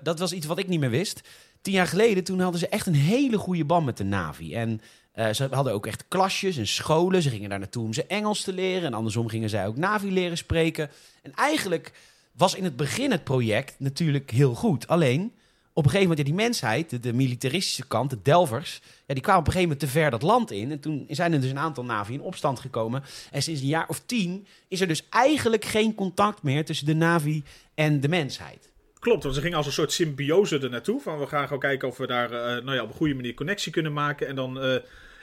[0.04, 1.22] dat was iets wat ik niet meer wist.
[1.62, 4.54] Tien jaar geleden, toen hadden ze echt een hele goede band met de Navi.
[4.54, 4.82] En
[5.14, 7.22] ze hadden ook echt klasjes en scholen.
[7.22, 8.86] Ze gingen daar naartoe om ze Engels te leren.
[8.86, 10.90] En andersom gingen zij ook Navi leren spreken.
[11.22, 11.92] En eigenlijk
[12.38, 14.88] was in het begin het project natuurlijk heel goed.
[14.88, 15.32] Alleen
[15.74, 19.42] op een gegeven moment, ja, die mensheid, de, militaristische kant, de Delvers, ja, die kwamen
[19.42, 20.72] op een gegeven moment te ver dat land in.
[20.72, 23.04] En toen zijn er dus een aantal Navi in opstand gekomen.
[23.32, 26.96] En sinds een jaar of tien is er dus eigenlijk geen contact meer tussen de
[26.96, 27.44] Navi
[27.76, 28.72] en de mensheid.
[29.00, 31.02] Klopt, want ze gingen als een soort symbiose er naartoe.
[31.02, 33.34] Van we gaan gewoon kijken of we daar eh, nou ja, op een goede manier
[33.34, 34.28] connectie kunnen maken.
[34.28, 34.76] En dan eh,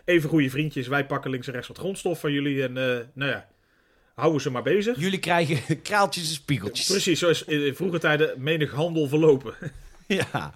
[0.05, 0.87] even goede vriendjes.
[0.87, 2.63] Wij pakken links en rechts wat grondstof van jullie.
[2.63, 3.49] En eh, nou ja,
[4.15, 4.99] houden ze maar bezig.
[4.99, 6.87] Jullie krijgen kraaltjes en spiegeltjes.
[6.87, 9.55] Precies, zoals in vroege tijden menig handel verlopen.
[10.07, 10.55] Ja.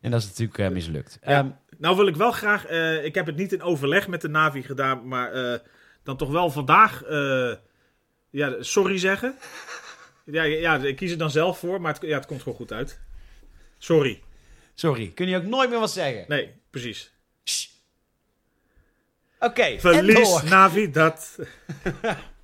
[0.00, 1.18] En dat is natuurlijk eh, mislukt.
[1.22, 1.28] Ja.
[1.28, 4.28] Ehm, Nou wil ik wel graag, eh, ik heb het niet in overleg met de
[4.28, 5.58] Navi gedaan, maar eh,
[6.02, 7.02] dan toch wel vandaag,
[8.30, 9.34] ja, sorry zeggen.
[10.24, 12.72] Ja, ja, ik kies er dan zelf voor, maar het, ja, het komt gewoon goed
[12.72, 13.00] uit.
[13.78, 14.22] Sorry.
[14.74, 16.24] sorry, kun je ook nooit meer wat zeggen?
[16.28, 17.12] Nee, precies.
[19.38, 20.42] Oké, Verlies.
[20.42, 21.38] Navi dat.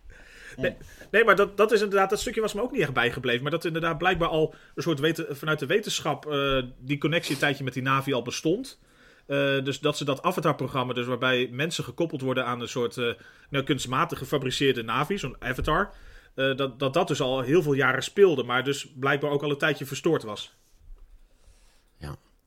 [0.63, 0.77] nee,
[1.11, 3.43] nee, maar dat, dat is inderdaad, dat stukje was me ook niet echt bijgebleven.
[3.43, 7.41] Maar dat inderdaad blijkbaar al een soort weten, vanuit de wetenschap eh, die connectie een
[7.41, 8.79] tijdje met die Navi al bestond.
[9.27, 13.13] Eh, dus dat ze dat avatar-programma, dus waarbij mensen gekoppeld worden aan een soort eh,
[13.51, 15.93] nou, kunstmatig gefabriceerde Navi, zo'n avatar.
[16.35, 19.51] eh, dat, dat dat dus al heel veel jaren speelde, maar dus blijkbaar ook al
[19.51, 20.55] een tijdje verstoord was.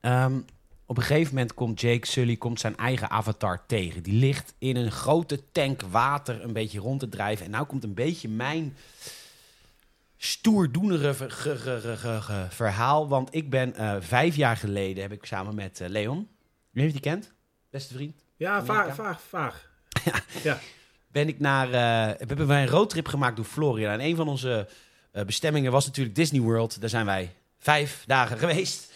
[0.02, 0.42] Ehm,
[0.86, 4.04] op een gegeven moment komt Jake Sully komt zijn eigen avatar tegen.
[4.04, 7.46] Die ligt in een grote tank water een beetje rond te drijven.
[7.46, 8.78] En nou komt een beetje mijn
[10.18, 13.08] stoerdoenere ver- ge- ge- ge- ge- ge- verhaal.
[13.08, 16.28] Want ik ben eh, vijf jaar geleden, heb ik samen met eh, Leon,
[16.72, 17.34] wie heeft die kent?
[17.70, 18.22] Beste vriend.
[18.36, 19.70] Ja, vaag, vaag, vaag.
[21.08, 21.66] ben ik naar.
[21.66, 21.72] eh,
[22.18, 23.94] we hebben wij een roadtrip gemaakt door Florida.
[23.94, 24.68] En een van onze
[25.26, 26.80] bestemmingen was natuurlijk Disney World.
[26.82, 28.94] Daar zijn wij vijf dagen geweest.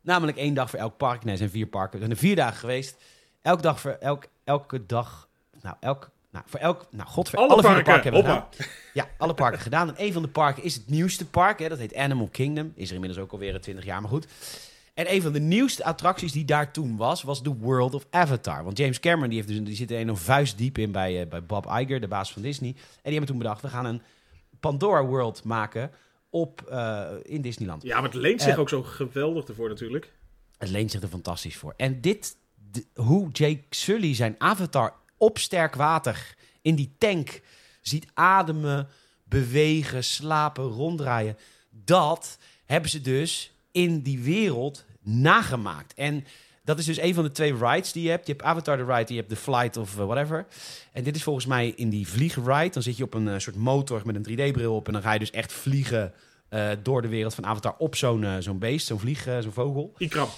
[0.00, 1.24] Namelijk één dag voor elk park.
[1.24, 1.92] Nee, er zijn vier parken.
[1.92, 2.96] We zijn er vier dagen geweest.
[3.42, 5.28] Elke dag voor elk, elke dag.
[5.62, 6.10] Nou, elk.
[6.30, 6.86] Nou, voor elk.
[6.90, 8.48] Nou, god, voor Alle, parken, parken hebben we gedaan.
[8.94, 9.88] Ja, alle parken gedaan.
[9.88, 11.58] En een van de parken is het nieuwste park.
[11.58, 12.72] Hè, dat heet Animal Kingdom.
[12.74, 14.26] Is er inmiddels ook alweer 20 jaar, maar goed.
[14.94, 18.64] En een van de nieuwste attracties die daar toen was, was The World of Avatar.
[18.64, 21.28] Want James Cameron die heeft dus, die zit er een vuist diep in bij, eh,
[21.28, 22.68] bij Bob Iger, de baas van Disney.
[22.68, 24.02] En die hebben toen bedacht, we gaan een
[24.60, 25.90] Pandora World maken
[26.30, 27.82] op, eh, in Disneyland.
[27.82, 30.12] Ja, maar het leent zich Eh, ook zo geweldig ervoor natuurlijk.
[30.58, 31.74] Het leent zich er fantastisch voor.
[31.76, 32.36] En dit,
[32.94, 37.40] hoe Jake Sully zijn avatar op sterk water in die tank
[37.80, 38.88] ziet ademen,
[39.24, 41.36] bewegen, slapen, ronddraaien.
[41.70, 45.94] Dat hebben ze dus in die wereld nagemaakt.
[45.94, 46.24] En
[46.64, 48.26] dat is dus een van de twee rides die je hebt.
[48.26, 50.46] Je hebt Avatar the ride, en je hebt de flight of eh, whatever.
[50.92, 52.70] En dit is volgens mij in die vliegenride.
[52.70, 54.86] Dan zit je op een eh, soort motor met een 3D-bril op.
[54.86, 56.12] En dan ga je dus echt vliegen
[56.48, 59.94] eh, door de wereld van Avatar op zo'n zo'n beest, zo'n vlieg, zo'n vogel.
[59.98, 60.28] Ikram.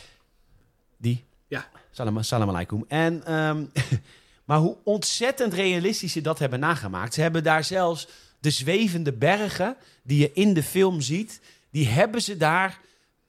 [0.96, 1.24] Die.
[1.46, 1.68] Ja.
[1.90, 2.84] Salam, salam alaikum.
[2.88, 3.64] En, ehm,
[4.46, 7.14] maar hoe ontzettend realistisch ze dat hebben nagemaakt.
[7.14, 8.08] Ze hebben daar zelfs
[8.40, 12.80] de zwevende bergen die je in de film ziet, die hebben ze daar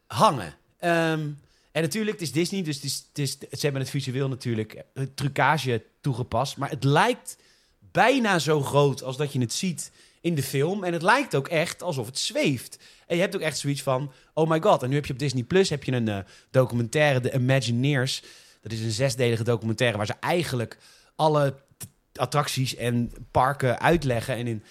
[0.07, 0.53] hangen.
[0.79, 1.29] Ehm,
[1.73, 4.83] en natuurlijk, het is Disney, dus het is, het is, ze hebben het visueel natuurlijk
[4.93, 6.57] eh, trucage toegepast.
[6.57, 7.37] Maar het lijkt
[7.91, 10.83] bijna zo groot als dat je het ziet in de film.
[10.83, 12.79] En het lijkt ook echt alsof het zweeft.
[13.07, 14.83] En je hebt ook echt zoiets van, oh my god.
[14.83, 16.17] En nu heb je op Disney Plus heb je een eh,
[16.51, 18.23] documentaire, The Imagineers.
[18.61, 20.77] Dat is een zesdelige documentaire waar ze eigenlijk
[21.15, 21.55] alle
[22.13, 24.35] attracties en parken uitleggen.
[24.35, 24.63] En in,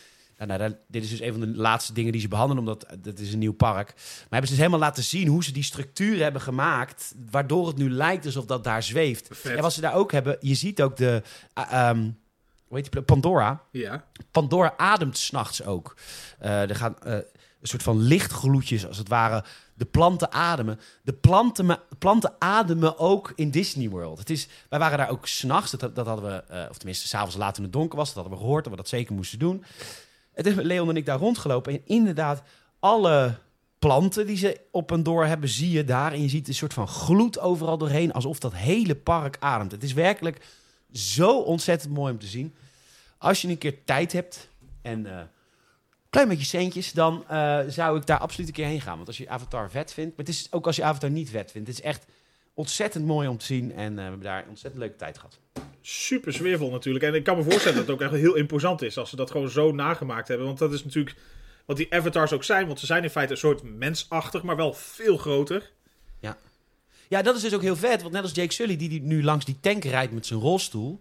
[0.46, 3.18] nou, daar- dit is dus een van de laatste dingen die ze behandelen, omdat dat
[3.18, 3.86] is een nieuw park.
[3.94, 7.76] Maar hebben ze dus helemaal laten zien hoe ze die structuur hebben gemaakt, waardoor het
[7.76, 9.28] nu lijkt alsof dat daar zweeft.
[9.30, 9.56] Vet.
[9.56, 11.22] En wat ze daar ook hebben, je ziet ook de,
[11.58, 12.10] uh, ehm,
[12.66, 13.62] hoe heet die, Pandora.
[13.70, 14.04] Ja.
[14.30, 15.96] Pandora ademt s'nachts ook.
[16.38, 19.44] Eh, er gaan eh, een soort van lichtgloedjes, als het ware.
[19.74, 20.80] De planten ademen.
[21.02, 24.18] De planten, planten ademen ook in Disney World.
[24.18, 25.70] Het is, wij waren daar ook s'nachts.
[25.70, 28.06] Dat, dat hadden we, of tenminste, s'avonds laat in het donker was.
[28.06, 29.64] Dat hadden we gehoord, dat we dat zeker moesten doen.
[30.32, 31.72] Het is Leon en ik daar rondgelopen.
[31.72, 32.42] En inderdaad,
[32.78, 33.38] alle
[33.78, 36.12] planten die ze op en door hebben, zie je daar.
[36.12, 38.12] En je ziet een soort van gloed overal doorheen.
[38.12, 39.72] Alsof dat hele park ademt.
[39.72, 40.46] Het is werkelijk
[40.92, 42.54] zo ontzettend mooi om te zien.
[43.18, 44.48] Als je een keer tijd hebt
[44.82, 45.28] en een
[46.10, 48.96] klein beetje centjes, dan eh, zou ik daar absoluut een keer heen gaan.
[48.96, 51.50] Want als je Avatar vet vindt, maar het is ook als je Avatar niet vet
[51.50, 51.68] vindt.
[51.68, 52.06] Het is echt
[52.54, 55.38] ontzettend mooi om te zien en eh, we hebben daar een ontzettend leuke tijd gehad.
[55.80, 57.04] super sfeervol natuurlijk.
[57.04, 59.30] En ik kan me voorstellen dat het ook echt heel imposant is als ze dat
[59.30, 60.46] gewoon zo nagemaakt hebben.
[60.46, 61.16] Want dat is natuurlijk
[61.66, 62.66] wat die avatars ook zijn.
[62.66, 65.70] Want ze zijn in feite een soort mensachtig, maar wel veel groter.
[67.12, 68.00] Ja, dat is dus ook heel vet.
[68.00, 71.00] Want net als Jake Sully, die, die nu langs die tank rijdt met zijn rolstoel.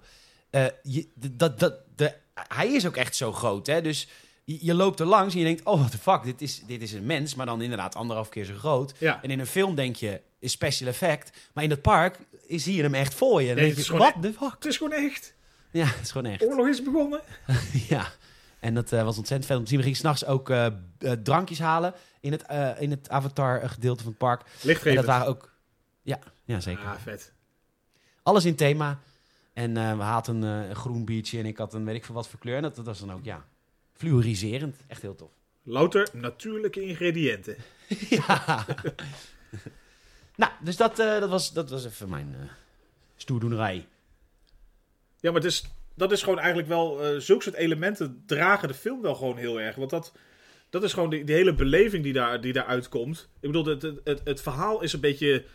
[0.49, 3.81] eh, je, dat, dat, de, hij is ook echt zo groot, hè?
[3.81, 4.07] Dus
[4.43, 6.81] je, je loopt er langs en je denkt: oh, what the fuck, dit is, dit
[6.81, 8.93] is een mens, maar dan inderdaad anderhalf keer zo groot.
[8.97, 9.23] Ja.
[9.23, 11.37] En in een film denk je: is special effect.
[11.53, 13.47] Maar in dat park is, zie je hem echt voor je.
[13.47, 14.53] Dan Nee, denk je: what gewoon the fuck?
[14.53, 15.33] Het is gewoon echt.
[15.71, 16.43] Ja, het is gewoon echt.
[16.43, 17.21] Oorlog is begonnen.
[17.89, 18.11] Ja,
[18.59, 19.77] en dat eh, was ontzettend vet om te zien.
[19.77, 20.73] We gingen s'nachts ook eh, eh,
[21.23, 22.45] drankjes halen in het,
[22.79, 24.41] in het Avatar-gedeelte van het park.
[24.41, 25.05] En dat Lichtgevend.
[25.05, 25.53] waren ook...
[26.01, 26.85] Ja, ja zeker.
[26.85, 27.33] Ah, vet.
[28.23, 28.99] Alles in thema.
[29.53, 32.27] En we hadden een, een groen biertje en ik had een weet ik veel wat
[32.27, 32.55] voor kleur.
[32.55, 33.45] En dat, dat was dan ook, ja,
[34.01, 34.77] fluoriserend.
[34.87, 35.31] Echt heel tof.
[35.63, 37.55] Louter natuurlijke ingrediënten.
[38.09, 38.65] ja.
[40.35, 42.49] nou, dus dat, eh, dat, was, dat was even mijn eh
[43.15, 43.87] stoerdoenerij.
[45.19, 45.63] Ja, maar het is,
[45.95, 47.03] dat is gewoon eigenlijk wel...
[47.03, 49.75] eh zulke soort elementen dragen de film wel gewoon heel erg.
[49.75, 50.13] Want dat,
[50.69, 53.29] dat is gewoon die, die hele beleving die, daar, die daaruit komt.
[53.39, 55.45] Ik bedoel, het, het, het, het verhaal is een beetje...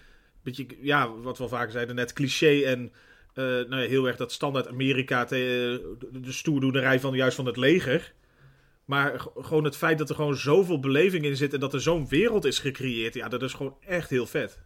[0.43, 2.93] beetje ja, wat we al vaker zeiden, net cliché en...
[3.35, 8.15] nou ja, heel erg dat standaard Amerika, te, de stoerdoenerij van juist van het leger.
[8.87, 12.09] Maar gewoon het feit dat er gewoon zoveel beleving in zit en dat er zo'n
[12.09, 14.59] wereld is gecreëerd, ja, dat is gewoon echt heel vet.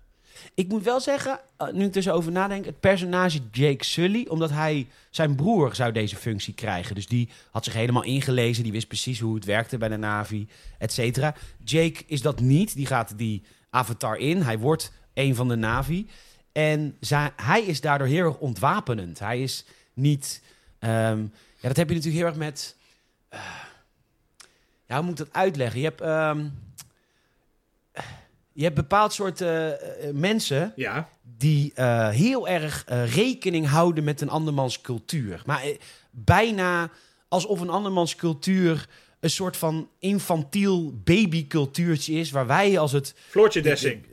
[0.55, 4.27] Ik moet wel zeggen, eh, nu ik er zo over nadenk, het personage Jake Sully,
[4.29, 6.95] omdat hij, zijn broer zou deze functie krijgen.
[6.95, 10.49] Dus die had zich helemaal ingelezen, die wist precies hoe het werkte bij de Navi,
[10.79, 11.35] et cetera.
[11.65, 16.07] Jake is dat niet, die gaat die avatar in, hij wordt een van de Navi.
[16.53, 16.97] En
[17.37, 19.19] hij is daardoor heel erg ontwapenend.
[19.19, 20.43] Hij is niet,
[20.79, 21.21] ehm,
[21.57, 22.77] ja dat heb je natuurlijk heel erg met,
[23.29, 23.41] eh,
[24.91, 25.81] ja hoe moet ik dat uitleggen?
[25.81, 26.01] Je hebt...
[26.01, 26.47] ehm,
[28.53, 34.21] je hebt bepaald soort eh, eh, mensen Ja, die eh, heel erg rekening houden met
[34.21, 35.43] een andermans cultuur.
[35.47, 35.63] Maar
[36.11, 36.91] bijna
[37.29, 38.89] alsof een andermans cultuur
[39.21, 43.15] een soort van infantiel babycultuurtje is, waar wij als het...
[43.29, 44.07] Floortje Dessing.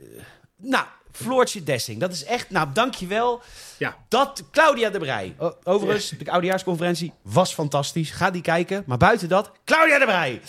[0.56, 2.50] Nou, Floortje Dessing, dat is echt...
[2.50, 3.40] Nou, dankjewel.
[3.78, 3.96] Ja.
[4.08, 5.34] Dat, Claudia de Brij.
[5.38, 8.10] O- Overigens, de oudejaarsconferentie was fantastisch.
[8.10, 8.82] Ga die kijken.
[8.86, 10.40] Maar buiten dat, Claudia de Brij.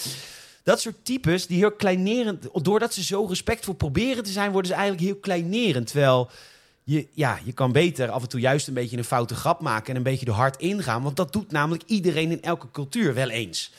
[0.63, 2.47] Dat soort types die heel kleinerend...
[2.53, 5.87] Doordat ze zo respectvol proberen te zijn, worden ze eigenlijk heel kleinerend.
[5.87, 6.29] Terwijl
[6.83, 9.89] je, ja, je kan beter af en toe juist een beetje een foute grap maken...
[9.89, 11.03] en een beetje er hard ingaan.
[11.03, 13.71] Want dat doet namelijk iedereen in elke cultuur wel eens.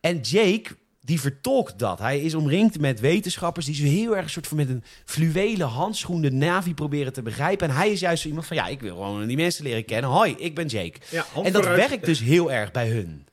[0.00, 1.98] En Jake, die vertolkt dat.
[1.98, 5.66] Hij is omringd met wetenschappers die zo heel erg een soort van met een fluwelen
[5.66, 7.68] handschoen de Navi proberen te begrijpen.
[7.68, 10.10] En hij is juist zo iemand van, ja, ik wil gewoon die mensen leren kennen.
[10.10, 10.98] Hoi, ik ben Jake.
[11.10, 11.88] Ja, en dat vooruit.
[11.88, 13.26] werkt dus heel erg bij hun.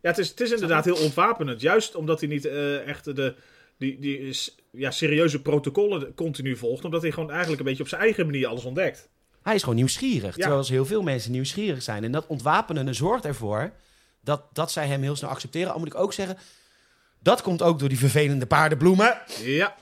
[0.00, 1.60] Ja, het is, het is inderdaad heel ontwapenend.
[1.60, 3.34] Juist omdat hij niet eh, echt de,
[3.78, 4.36] die, die
[4.70, 6.84] ja, serieuze protocollen continu volgt.
[6.84, 9.08] Omdat hij gewoon eigenlijk een beetje op zijn eigen manier alles ontdekt.
[9.42, 10.36] Hij is gewoon nieuwsgierig.
[10.36, 10.42] Ja.
[10.42, 12.04] Terwijl heel veel mensen nieuwsgierig zijn.
[12.04, 13.72] En dat ontwapenen zorgt ervoor
[14.20, 15.72] dat, dat zij hem heel snel accepteren.
[15.72, 16.36] Al moet ik ook zeggen,
[17.22, 19.18] dat komt ook door die vervelende paardenbloemen.
[19.42, 19.74] Ja.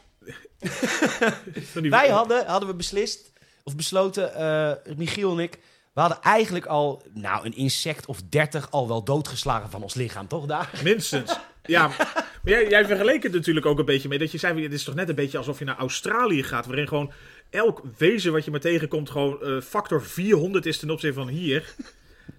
[1.73, 3.33] Wij hadden, hadden we beslist,
[3.65, 5.59] of besloten, eh, Michiel en ik...
[5.93, 10.29] We hadden eigenlijk al, nou, een insect of dertig al wel doodgeslagen van ons lichaam,
[10.29, 10.71] toch daar?
[10.85, 11.39] Minstens.
[11.65, 14.19] Ja, maar jij, jij vergeleek het natuurlijk ook een beetje mee.
[14.19, 16.67] Dat je zei, het is toch net een beetje alsof je naar Australië gaat.
[16.67, 17.13] Waarin gewoon
[17.51, 21.75] elk wezen wat je maar tegenkomt gewoon eh, factor 400 is ten opzichte van hier.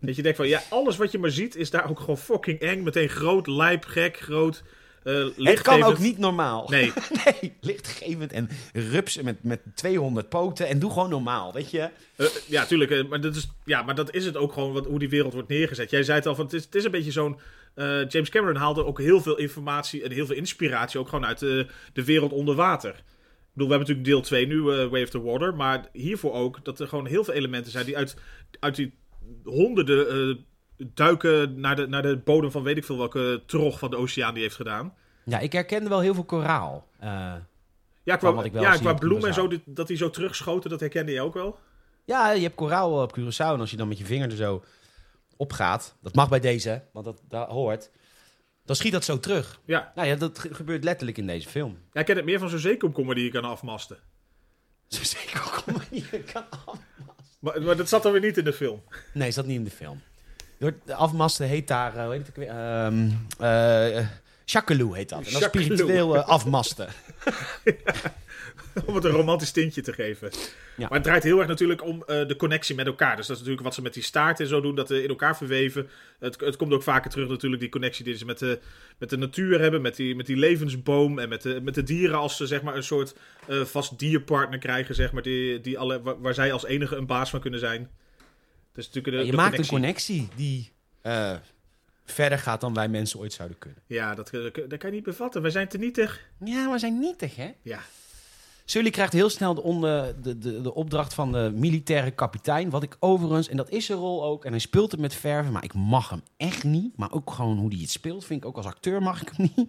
[0.02, 2.60] Dat je denkt van, ja, alles wat je maar ziet is daar ook gewoon fucking
[2.60, 2.84] eng.
[2.84, 4.64] Meteen groot, lijp, gek, groot,
[5.04, 6.68] Het kan ook niet normaal.
[6.70, 6.92] Nee,
[7.26, 11.90] Nee, lichtgevend en rupsen met, met 200 poten en doe gewoon normaal, weet je?
[12.16, 12.92] Eh, ja, tuurlijk.
[12.92, 15.34] eh, maar, dat is, ja, maar dat is het ook gewoon, wat, hoe die wereld
[15.34, 15.90] wordt neergezet.
[15.90, 17.40] Jij zei het al, van, het, is, het is een beetje zo'n...
[17.76, 21.00] eh, James Cameron haalde ook heel veel informatie en heel veel inspiratie...
[21.00, 22.90] ook gewoon uit de, de wereld onder water.
[22.90, 25.56] Ik bedoel, we hebben natuurlijk deel 2 nu, eh, Way of the Water...
[25.56, 27.86] maar hiervoor ook dat er gewoon heel veel elementen zijn...
[27.86, 28.16] die uit,
[28.60, 28.94] uit die
[29.44, 30.36] honderden eh,
[30.94, 32.98] duiken naar de, naar de bodem van weet ik veel...
[32.98, 34.94] welke trog van de oceaan die heeft gedaan.
[35.26, 36.88] Ja, ik herkende wel heel veel koraal.
[37.00, 37.34] Eh,
[38.04, 41.12] Ja, qua, ja, qua op bloemen en zo, dit- dat die zo terugschoten, dat herkende
[41.12, 41.60] je ook wel.
[42.06, 44.64] ja, je hebt koraal op Curaçao en als je dan met je vinger er zo
[45.38, 47.92] op gaat, dat mag bij deze, want dat, dat hoort,
[48.66, 49.60] dan schiet dat zo terug.
[49.66, 51.78] Ja, Nou ja, dat ge- gebeurt letterlijk in deze film.
[51.94, 53.98] ja ik ken het meer van zo'n zeekomkommer die je kan afmasten.
[54.88, 56.78] Zo zeker ook op een manier kan af-
[57.40, 58.84] Maar, maar dat zat er weer niet in de film.
[59.14, 60.02] Nee, dat niet in de film.
[60.60, 64.10] Door de afmasten heet daar, eh, hoe heet het weer?
[64.46, 65.26] Jacqueloux heet dat.
[65.26, 66.88] En dat is spiritueel eh, afmasten.
[68.86, 70.32] Om het een romantisch tintje te geven.
[70.78, 70.88] Ja.
[70.88, 73.16] Maar het draait heel erg natuurlijk om de connectie met elkaar.
[73.16, 74.76] Dus dat is natuurlijk wat ze met die staart en zo doen.
[74.76, 75.90] Dat ze in elkaar verweven.
[76.20, 77.62] Het, het komt ook vaker terug natuurlijk.
[77.62, 78.60] Die connectie die ze met de,
[78.98, 79.82] met de natuur hebben.
[79.82, 81.20] Met die, met die levensboom.
[81.20, 83.16] En met de, met de dieren als ze zeg maar een soort
[83.48, 84.96] vast dierpartner krijgen.
[84.96, 87.90] Zeg maar, die, die alle, waar, waar zij als enige een baas van kunnen zijn.
[88.80, 90.20] Dus natuurlijk de, je de maakt connectie.
[90.20, 91.36] een connectie die eh,
[92.06, 93.82] verder gaat dan wij mensen ooit zouden kunnen.
[93.88, 95.42] Ja, dat, dat, kan je niet bevatten.
[95.42, 96.30] Wij zijn te nietig.
[96.44, 97.52] Ja, we zijn nietig, hè?
[97.62, 97.80] Ja.
[98.70, 102.70] Sully krijgt heel snel de, onder, de, de, de opdracht van de militaire kapitein.
[102.70, 104.46] Wat ik overigens, en dat is zijn rol ook.
[104.46, 106.98] En hij speelt het met verven, maar ik mag hem echt niet.
[106.98, 109.50] Maar ook gewoon hoe hij het speelt, vind ik ook als acteur mag ik hem
[109.56, 109.68] niet.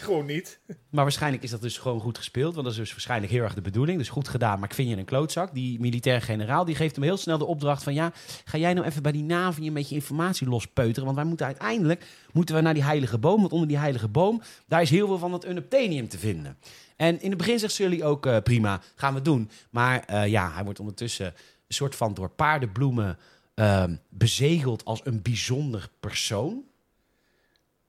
[0.00, 0.58] Gewoon niet.
[0.90, 2.54] Maar waarschijnlijk is dat dus gewoon goed gespeeld.
[2.54, 3.98] Want dat is dus waarschijnlijk heel erg de bedoeling.
[3.98, 5.54] Dus goed gedaan, maar ik vind je een klootzak.
[5.54, 7.94] Die militair generaal die geeft hem heel snel de opdracht van...
[7.94, 8.12] ja,
[8.44, 11.04] ga jij nou even bij die Navi een beetje informatie lospeuteren?
[11.04, 13.40] Want wij moeten uiteindelijk moeten we naar die heilige boom.
[13.40, 16.56] Want onder die heilige boom, daar is heel veel van het unobtainium te vinden.
[16.96, 19.50] En in het begin zegt Sully ook eh, prima, gaan we doen.
[19.70, 23.18] Maar eh, ja, hij wordt ondertussen een soort van door paardenbloemen
[23.54, 26.64] ehm, bezegeld als een bijzonder persoon.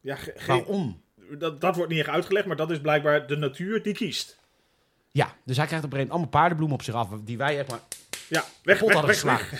[0.01, 1.01] Ja, Waarom?
[1.37, 4.37] dat, dat wordt niet echt uitgelegd, maar dat is blijkbaar de natuur die kiest.
[5.11, 7.59] Ja, dus hij krijgt op een gegeven moment allemaal paardenbloemen op zich af, die wij
[7.59, 7.79] echt maar
[8.29, 9.57] Ja, weg, weg, hadden weg, geslagen.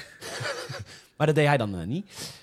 [1.18, 2.34] maar dat deed hij dan eh, niet.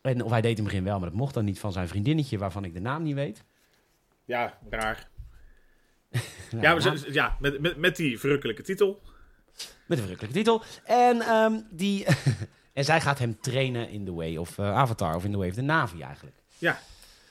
[0.00, 1.88] En, of hij deed in het begin wel, maar dat mocht dan niet van zijn
[1.88, 3.44] vriendinnetje, waarvan ik de naam niet weet.
[4.24, 5.09] Ja, raar.
[6.60, 9.00] Ja, Ja, ja met, met, met die verrukkelijke titel.
[9.86, 10.62] Met een verrukkelijke titel.
[10.84, 12.06] En, ehm, die,
[12.72, 15.48] en zij gaat hem trainen in The Way of eh, Avatar, of in The Way
[15.48, 16.36] of the Navi eigenlijk.
[16.58, 16.78] Ja,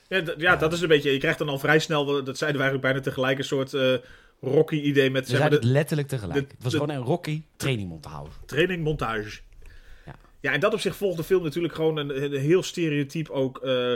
[0.08, 1.12] ja, ja dat is een beetje...
[1.12, 3.94] Je krijgt dan al vrij snel, dat zeiden we eigenlijk bijna tegelijk, een soort eh,
[4.40, 6.34] Rocky-idee met Ze zeg maar, het letterlijk tegelijk.
[6.48, 9.40] de- het was de- gewoon een Rocky training de training montage.
[10.06, 10.14] Ja.
[10.40, 13.58] Ja, en dat op zich volgt de film natuurlijk gewoon een, een heel stereotyp ook
[13.58, 13.92] eh,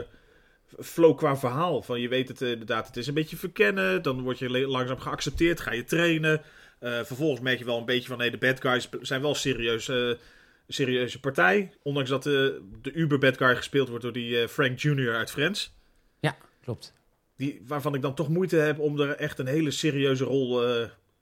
[0.78, 1.82] flow qua verhaal.
[1.82, 4.02] Van je weet het eh, inderdaad, het is een beetje verkennen.
[4.02, 6.42] Dan word je langzaam geaccepteerd, ga je trainen.
[6.78, 9.88] Eh, vervolgens merk je wel een beetje van, nee, de bad guys zijn wel serieus,
[9.88, 10.18] eh, een
[10.68, 11.72] serieuze partij.
[11.82, 15.14] Ondanks dat de, de uber bad guy gespeeld wordt door die Frank Jr.
[15.14, 15.74] uit Friends.
[16.20, 16.92] Ja, klopt.
[17.36, 20.62] Die, waarvan ik dan toch moeite heb om er echt een hele serieuze rol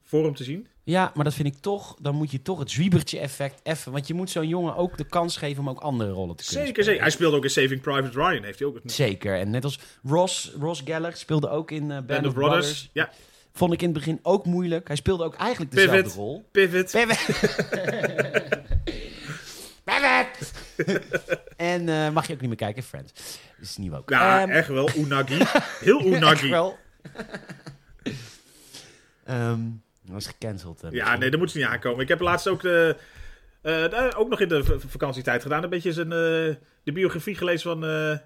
[0.03, 0.67] voor hem te zien.
[0.85, 4.07] Ja, maar dat vind ik toch, dan moet je toch het zwiebertje effect even, want
[4.07, 6.69] je moet zo'n jongen ook de kans geven om ook andere rollen te kunnen Zeker,
[6.69, 6.85] spelen.
[6.85, 7.01] zeker.
[7.03, 8.43] Hij speelde ook in Saving Private Ryan.
[8.45, 9.39] Heeft hij ook een Zeker.
[9.39, 12.91] En net als Ross, Ross Geller speelde ook in eh, Band, of Brothers.
[12.93, 13.11] Ja,
[13.55, 14.87] Vond ik in het begin ook moeilijk.
[14.87, 16.15] Hij speelde ook eigenlijk dezelfde Pivot.
[16.17, 16.45] rol.
[16.53, 16.91] Pivot.
[16.91, 17.27] Pivot!
[19.85, 20.53] Pivot!
[21.57, 23.13] en eh, mag je ook niet meer kijken, Friends.
[23.57, 24.11] Dat is nieuw ook.
[24.11, 24.89] Ja, Ehm, echt wel.
[24.97, 25.37] Unagi.
[25.81, 26.51] Heel echt Unagi.
[26.51, 26.77] wel.
[29.25, 29.61] Ehm,
[30.13, 30.83] dat was gecanceld.
[30.83, 31.21] eh, Ja, misschien.
[31.21, 32.01] nee, dat moet ze niet aankomen.
[32.01, 32.97] Ik heb laatst ook, de,
[33.63, 35.63] eh, de- ook nog in de vakantietijd gedaan.
[35.63, 36.19] Een beetje zijn, eh,
[36.85, 38.17] de biografie gelezen van eh,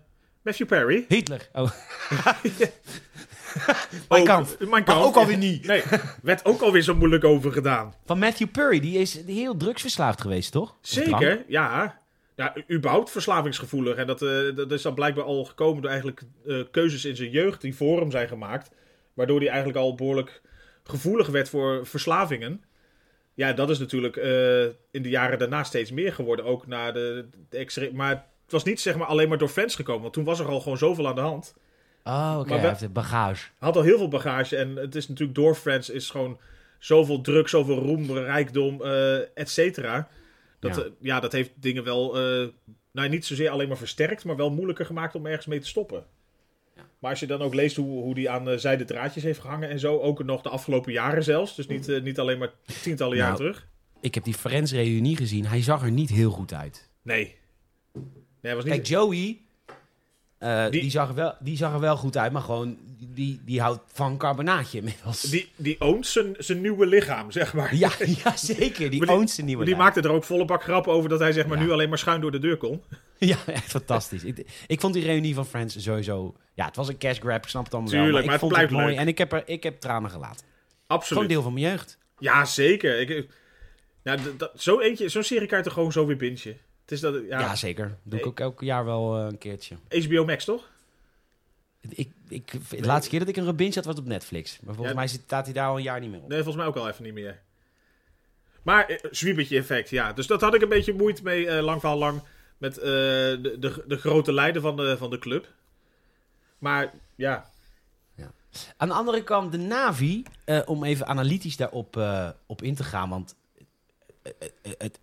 [0.43, 1.05] Matthew Perry.
[1.09, 1.49] Hitler.
[1.53, 1.71] Oh.
[4.09, 4.59] Mijn Ook- Kampf.
[4.59, 5.67] Mijn Kampf, ook alweer niet.
[5.67, 5.83] Nee,
[6.23, 7.95] werd ook alweer zo moeilijk over gedaan.
[8.05, 8.81] Van Matthew Perry.
[8.81, 10.77] Die is heel drugsverslaafd geweest, toch?
[10.81, 11.99] Zeker, ja.
[12.37, 13.97] Ja, überhaupt verslavingsgevoelig.
[13.97, 17.31] En dat, eh, dat is dan blijkbaar al gekomen door eigenlijk eh, keuzes in zijn
[17.31, 18.71] jeugd die voor hem zijn gemaakt.
[19.15, 20.41] Waardoor hij eigenlijk al behoorlijk
[20.87, 22.65] gevoelig werd voor verslavingen.
[23.35, 26.45] Ja, dat is natuurlijk eh, in de jaren daarna steeds meer geworden.
[26.45, 30.03] Ook na de, de Maar het was niet zeg maar alleen maar door fans gekomen.
[30.03, 31.55] Want toen was er al gewoon zoveel aan de hand.
[32.05, 32.55] Oh, oké.
[32.55, 33.49] Hij heeft de bagage.
[33.59, 34.57] Had al heel veel bagage.
[34.57, 36.39] En het is natuurlijk door Friends is gewoon
[36.79, 40.09] zoveel druk, zoveel roem, rijkdom, eh et cetera.
[40.59, 40.83] Dat, Ja.
[40.83, 40.91] ja.
[41.01, 42.49] ja, dat heeft dingen wel, eh,
[42.93, 46.05] nou niet zozeer alleen maar versterkt, maar wel moeilijker gemaakt om ergens mee te stoppen.
[47.07, 49.79] Maar als je dan ook leest hoe, hoe die aan zijde draadjes heeft gehangen en
[49.79, 52.51] zo, ook nog de afgelopen jaren zelfs, dus niet, eh, niet alleen maar
[52.83, 53.37] tientallen jaar Nou.
[53.41, 53.67] terug.
[54.01, 55.47] Ik heb die Friends-reunie gezien.
[55.47, 56.89] Hij zag er niet heel goed uit.
[57.03, 57.35] Nee.
[58.41, 58.73] Nee, was niet...
[58.73, 59.39] Kijk, Joey,
[60.39, 60.81] eh, die...
[60.81, 63.81] Die- zag er wel, die zag er wel goed uit, maar gewoon, die, die houdt
[63.93, 65.21] van carbonaatje inmiddels.
[65.23, 66.07] die, die oont
[66.39, 67.75] zijn, nieuwe lichaam, zeg maar.
[67.75, 67.91] Ja,
[68.25, 68.91] ja, zeker.
[68.91, 71.47] Die oont zijn nieuwe die maakte er ook volle bak grappen over dat hij zeg
[71.47, 71.65] maar Ja.
[71.65, 72.83] nu alleen maar schuin door de deur kon.
[73.33, 74.25] Ja, echt fantastisch.
[74.25, 76.35] Ik, ik vond die reunie van Friends sowieso...
[76.55, 78.25] Ja, het was een cash grab, ik snap het allemaal Tuurlijk, wel.
[78.25, 78.97] maar ik het vond het mooi leuk.
[78.97, 80.47] en ik heb, er, ik heb tranen gelaten.
[80.87, 81.13] Absoluut.
[81.13, 81.99] Gewoon deel van mijn jeugd.
[82.19, 83.01] Ja, zeker.
[83.01, 83.31] Ik, ik-
[84.57, 86.41] zo eentje, zo'n serie kan je toch gewoon zo weer bingen.
[86.83, 87.97] Het is dat, ja, Ja, zeker.
[88.03, 89.75] Doe ik ook elk jaar wel eh, een keertje.
[89.89, 90.69] HBO Max, toch?
[91.89, 94.59] Ik, ik, de laatste keer dat ik een gebinge had, was op Netflix.
[94.63, 95.01] Maar volgens Ja.
[95.03, 96.29] mij staat hij daar al een jaar niet meer op.
[96.29, 97.41] Nee, volgens mij ook al even niet meer.
[98.63, 100.13] Maar eh, zwiebertje effect, ja.
[100.13, 102.23] Dus dat had ik een beetje moeite mee, eh, lang van lang,
[102.59, 105.53] met eh, de, de, de grote leider van de, van de club.
[106.59, 107.51] Maar ja,
[108.77, 112.85] Aan de andere kant, de Navi, eh, om even analytisch daarop eh, op in te
[112.85, 113.37] gaan, want
[114.79, 114.99] het,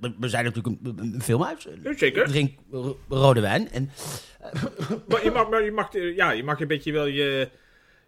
[0.00, 1.68] we- zijn natuurlijk een, filmhuis.
[1.82, 2.26] Ja, zeker.
[2.26, 3.70] Drink ro- rode wijn.
[3.70, 3.90] En,
[5.08, 7.48] maar je mag, maar je mag, ja, je mag een beetje wel je,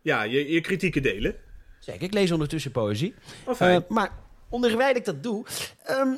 [0.03, 1.35] ja, je, je kritieken delen.
[1.79, 3.15] zeker, ik lees ondertussen poëzie.
[3.47, 3.61] Oh.
[3.61, 4.11] Eh, maar
[4.49, 5.47] onderwijl ik dat doe,
[5.85, 6.17] ehm, eh,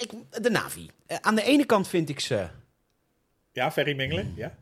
[0.00, 0.10] ik,
[0.42, 0.90] de Navi.
[1.06, 2.48] Eh, aan de ene kant vind ik ze,
[3.52, 4.56] ja, Ferry Mengelen, ja.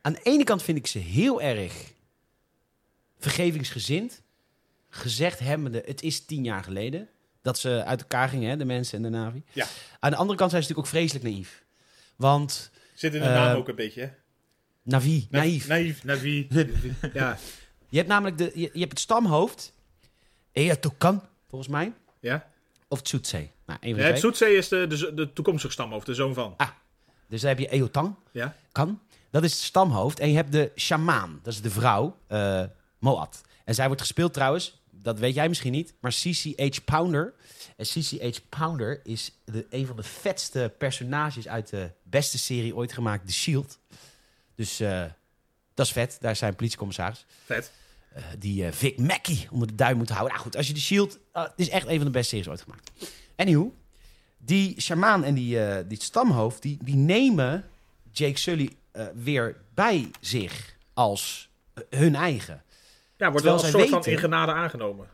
[0.00, 1.92] aan de ene kant vind ik ze heel erg
[3.18, 4.22] vergevingsgezind.
[4.88, 7.08] Gezegd hebbende, het is tien jaar geleden
[7.42, 9.42] dat ze uit elkaar gingen, hè, de mensen en de Navi.
[9.52, 9.66] Ja.
[10.00, 11.64] Aan de andere kant zijn ze natuurlijk ook vreselijk naïef.
[12.16, 14.08] Want Zit in de Eh, naam ook een beetje, hè?
[14.82, 15.66] Navi, Na- naïef.
[15.66, 16.46] Naïef, naïef.
[17.12, 17.38] ja,
[17.88, 19.72] Je hebt namelijk de, je, je hebt het stamhoofd.
[20.52, 21.92] Eatokan, volgens mij.
[22.20, 22.50] Ja?
[22.88, 23.48] Of Tsoetse.
[23.66, 24.18] Nou, een.
[24.18, 26.56] Soetse is de, de, de toekomstige stamhoofd, de zoon van.
[27.28, 28.14] Dus dan heb je Eotang.
[28.32, 28.56] Ja?
[28.72, 29.00] Kan.
[29.30, 30.20] Dat is het stamhoofd.
[30.20, 31.40] En je hebt de shamaan.
[31.42, 32.16] Dat is de vrouw.
[32.26, 32.62] eh
[32.98, 33.40] Moat.
[33.64, 34.82] En zij wordt gespeeld trouwens.
[34.90, 35.94] Dat weet jij misschien niet.
[36.00, 37.34] Maar CCH Pounder.
[37.76, 42.92] En CCH Pounder is de, een van de vetste personages uit de beste serie ooit
[42.92, 43.26] gemaakt.
[43.26, 43.78] The Shield.
[44.54, 45.04] Dus eh,
[45.74, 46.16] dat is vet.
[46.20, 47.26] Daar zijn politiecommissaris.
[47.44, 47.72] Vet.
[48.14, 50.30] Eh, die eh, Vic Mackey onder de duim moet houden.
[50.32, 51.18] Nou goed, als je de Shield...
[51.32, 52.90] eh, het is echt een van de beste series ooit gemaakt.
[53.36, 53.74] Anywho,
[54.38, 56.62] die shamaan en die, die stamhoofd...
[56.62, 57.64] Die, die nemen
[58.12, 58.70] Jake Sully
[59.14, 61.50] weer bij zich als
[61.90, 62.62] hun eigen.
[63.16, 65.06] Ja, wordt Terwijl wel een soort van in genade aangenomen.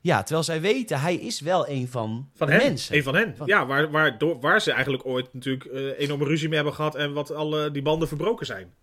[0.00, 2.62] Ja, terwijl zij weten, hij is wel een van, Van de hen.
[2.62, 2.96] mensen.
[2.96, 3.36] Een van hen.
[3.36, 6.74] Van- Ja, waar, waar, door, waar ze eigenlijk ooit natuurlijk eh, enorme ruzie mee hebben
[6.74, 8.74] gehad en wat alle die banden verbroken zijn.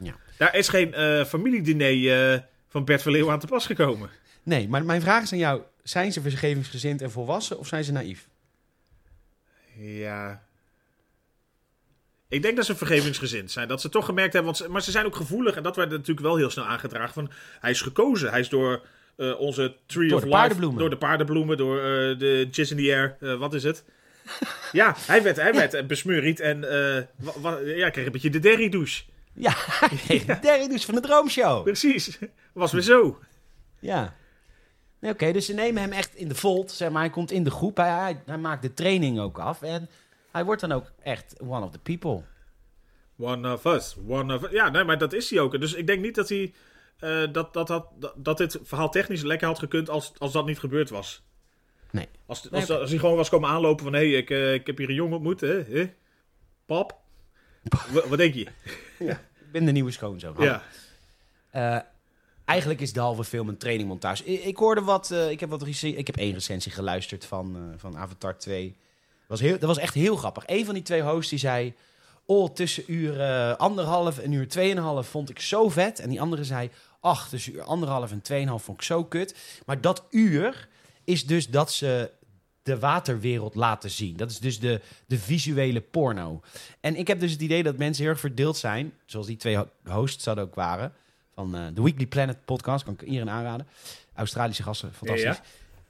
[0.00, 0.14] Ja.
[0.36, 4.10] Daar is geen eh familiediner van Bert Verleeuw aan te pas gekomen.
[4.42, 5.62] Nee, maar mijn vraag is aan jou.
[5.82, 8.28] Zijn ze vergevingsgezind en volwassen of zijn ze naïef?
[9.76, 10.42] Ja.
[12.28, 13.68] Ik denk dat ze vergevingsgezind zijn.
[13.68, 14.52] Dat ze toch gemerkt hebben.
[14.52, 15.56] Want ze, maar ze zijn ook gevoelig.
[15.56, 17.14] En dat werd natuurlijk wel heel snel aangedragen.
[17.14, 18.30] Van, hij is gekozen.
[18.30, 20.36] Hij is door eh, onze Tree Door of Life.
[20.36, 20.80] paardenbloemen.
[20.80, 21.56] Door de paardenbloemen.
[21.56, 23.16] Door eh, de Jizz in the Air.
[23.20, 23.84] eh, wat is het?
[24.72, 26.40] ja, hij werd, hij werd besmuried.
[26.40, 26.60] En
[27.64, 29.02] ja, kreeg een beetje de derry douche.
[29.34, 29.54] Ja,
[30.08, 31.62] de derde douche van de droomshow.
[31.62, 32.18] Precies.
[32.52, 33.18] Was weer zo.
[33.78, 34.14] Ja.
[34.98, 36.70] Nee, Oké, dus ze nemen hem echt in de volt.
[36.70, 37.76] Zeg maar, hij komt in de groep.
[37.76, 39.62] Hij, hij, hij maakt de training ook af.
[39.62, 39.88] En
[40.32, 42.22] hij wordt dan ook echt one of the people.
[43.18, 43.96] One of us.
[44.08, 45.60] One of Ja, nee, maar dat is hij ook.
[45.60, 46.54] Dus ik denk niet dat hij.
[46.98, 47.86] eh, dat, dat, dat,
[48.16, 51.22] dat, dit verhaal technisch lekker had gekund als, als dat niet gebeurd was.
[51.90, 52.08] Nee.
[52.26, 53.92] Als, als, als hij gewoon was komen aanlopen van...
[53.92, 55.62] Hé, hey, ik, eh, ik heb hier een jongen ontmoet, hè?
[55.62, 55.92] hè?
[56.66, 56.96] Pap?
[57.92, 58.46] Wa- wat denk je?
[58.98, 59.18] Ik
[59.52, 60.34] ben de nieuwe schoonzoon.
[60.38, 60.62] Ja.
[61.50, 61.78] Eh,
[62.44, 64.24] eigenlijk is de halve film een trainingmontage.
[64.24, 67.62] Ik, ik hoorde wat, eh, ik heb wat ik heb één recensie geluisterd van, eh,
[67.76, 68.66] van Avatar 2.
[68.68, 70.42] Dat was, heel, dat was echt heel grappig.
[70.46, 71.74] Een van die twee hosts die zei,
[72.26, 75.98] oh, tussen uur eh, anderhalf en uur tweeënhalf vond ik zo vet.
[76.00, 76.70] En die andere zei,
[77.00, 79.34] ach, tussen uur anderhalf en tweeënhalf vond ik zo kut.
[79.66, 80.68] Maar dat uur
[81.04, 82.10] is dus dat ze
[82.62, 84.16] de waterwereld laten zien.
[84.16, 86.40] Dat is dus de, de visuele porno.
[86.80, 89.56] En ik heb dus het idee dat mensen heel erg verdeeld zijn, zoals die twee
[89.56, 90.92] ho- hosts dat ook waren,
[91.34, 93.66] van eh, de Weekly Planet podcast, kan ik iedereen aanraden.
[94.14, 95.40] Australische gasten, fantastisch.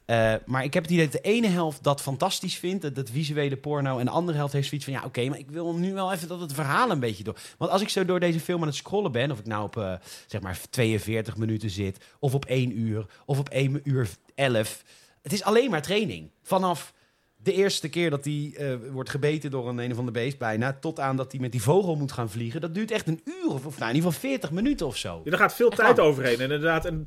[0.05, 3.11] Eh, maar ik heb het idee dat de ene helft dat fantastisch vindt, dat, dat
[3.11, 5.95] visuele porno, en de andere helft heeft zoiets van, ja oké, maar ik wil nu
[5.95, 7.38] wel even dat het verhaal een beetje door.
[7.59, 9.76] Want als ik zo door deze film aan het scrollen ben, of ik nou op
[9.76, 9.95] eh,
[10.26, 14.82] zeg maar 42 minuten zit, of op 1 uur, of op 1 uur 11,
[15.22, 16.30] het is alleen maar training.
[16.43, 16.93] Vanaf
[17.43, 20.72] de eerste keer dat hij eh, wordt gebeten door een een of ander beest bijna,
[20.72, 23.47] tot aan dat hij met die vogel moet gaan vliegen, dat duurt echt een uur,
[23.47, 25.20] of, of nou, in ieder geval 40 minuten of zo.
[25.24, 26.09] Ja, er gaat veel Echt tijd lang.
[26.09, 26.34] overheen.
[26.34, 27.07] En inderdaad, en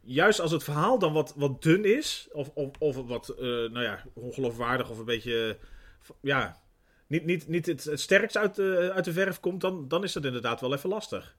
[0.00, 2.28] juist als het verhaal dan wat, wat dun is...
[2.32, 5.58] Of, of, of wat, eh, nou ja, ongeloofwaardig of een beetje...
[6.02, 6.60] eh, ja,
[7.06, 9.60] niet, niet, niet het, het sterkst uit de, uit de verf komt...
[9.60, 11.36] Dan, dan is dat inderdaad wel even lastig.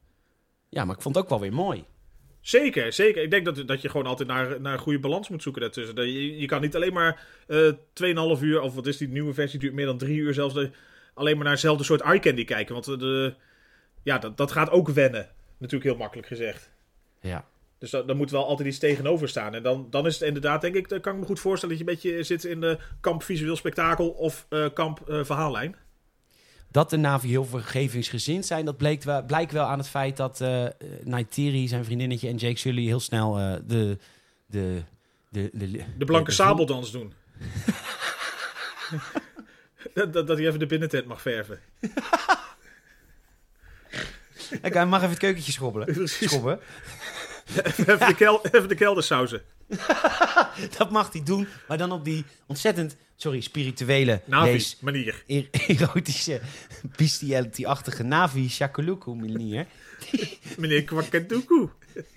[0.68, 1.84] Ja, maar ik vond het ook wel weer mooi.
[2.44, 3.22] Zeker, zeker.
[3.22, 5.94] Ik denk dat, dat je gewoon altijd naar, naar een goede balans moet zoeken daartussen.
[5.94, 7.72] Dat Je, je kan niet alleen maar eh
[8.36, 10.70] 2,5 uur, of wat is die nieuwe versie, duurt meer dan 3 uur zelfs, de,
[11.14, 12.74] alleen maar naar hetzelfde soort eye candy kijken.
[12.74, 13.34] Want de,
[14.02, 15.28] ja, dat, dat gaat ook wennen.
[15.58, 16.70] Natuurlijk heel makkelijk gezegd.
[17.20, 17.44] Ja.
[17.78, 19.54] Dus da- daar moet wel altijd iets tegenover staan.
[19.54, 21.84] En dan, dan is het inderdaad, denk ik, dan kan ik me goed voorstellen dat
[21.86, 25.76] je een beetje zit in de kamp visueel spektakel of eh, kamp eh, verhaallijn.
[26.74, 30.40] Dat de Navi heel vergevingsgezind zijn, dat bleek wel, blijkt wel aan het feit dat
[30.40, 30.66] eh
[31.04, 33.98] Naitiri, zijn vriendinnetje, en Jake Sully heel snel eh, de,
[34.46, 34.82] de,
[35.28, 35.84] de, de...
[35.98, 37.12] De blanke de- sabeldans doen.
[39.94, 41.60] dat, dat, dat hij even de binnentent mag verven.
[44.60, 45.92] Kijk, hij mag even het keukentje schobbelen.
[45.94, 46.30] Precies.
[46.30, 46.60] Schobben.
[47.86, 49.42] even, de kel, even de.
[50.78, 55.22] Dat mag hij doen, maar dan op die ontzettend, sorry, spirituele, Navi, manier.
[55.26, 56.40] er- erotische,
[56.96, 59.66] bestiality-achtige Navi Shakuluku manier.
[60.56, 60.84] Meneer.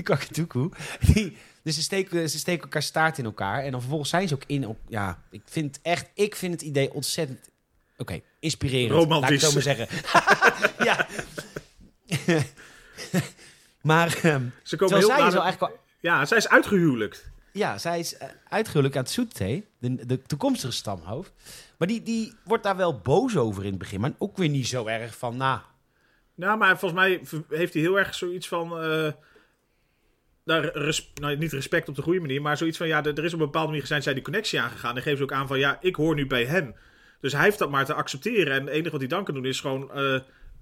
[0.04, 0.72] Kakatoekoe.
[1.14, 3.64] Die, dus ze steken, ze steken elkaar staart in elkaar.
[3.64, 4.68] En dan vervolgens zijn ze ook in...
[4.68, 6.10] Op, ja, ik vind echt...
[6.14, 7.40] Ik vind het idee ontzettend...
[7.98, 8.92] Oké, inspirerend.
[8.92, 9.44] Romantisch.
[9.44, 9.88] Laat ik het zo maar zeggen.
[10.84, 11.08] ja.
[13.88, 14.20] Maar...
[14.24, 15.80] ehm, Ze komen heel zij is eigenlijk al...
[16.00, 17.32] Ja, zij is uitgehuwelijkt.
[17.52, 18.20] Ja, zij is uh,
[18.50, 21.34] uitgehuwelijk aan Tsoete, de, de toekomstige stamhoofd.
[21.78, 24.00] Maar die, die wordt daar wel boos over in het begin.
[24.00, 25.38] Maar ook weer niet zo erg van...
[25.38, 25.60] Nou,
[26.36, 28.80] Nou, maar volgens mij heeft hij heel erg zoiets van...
[28.80, 29.12] eh,
[30.74, 32.88] res- nou, niet respect op de goede manier, maar zoiets van...
[32.88, 34.96] Ja, er is op een bepaalde manier zijn zij die connectie aangegaan.
[34.96, 36.76] En geven ze ook aan van, ja, ik hoor nu bij hem.
[37.22, 38.54] Dus hij heeft dat maar te accepteren.
[38.54, 39.92] En het enige wat hij dan kan doen is gewoon...
[39.92, 40.20] eh,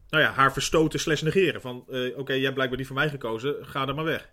[0.09, 1.61] nou ja, haar verstoten slash negeren.
[1.61, 3.55] Van, eh, oké, jij hebt blijkbaar niet voor mij gekozen.
[3.61, 4.29] Ga er maar weg.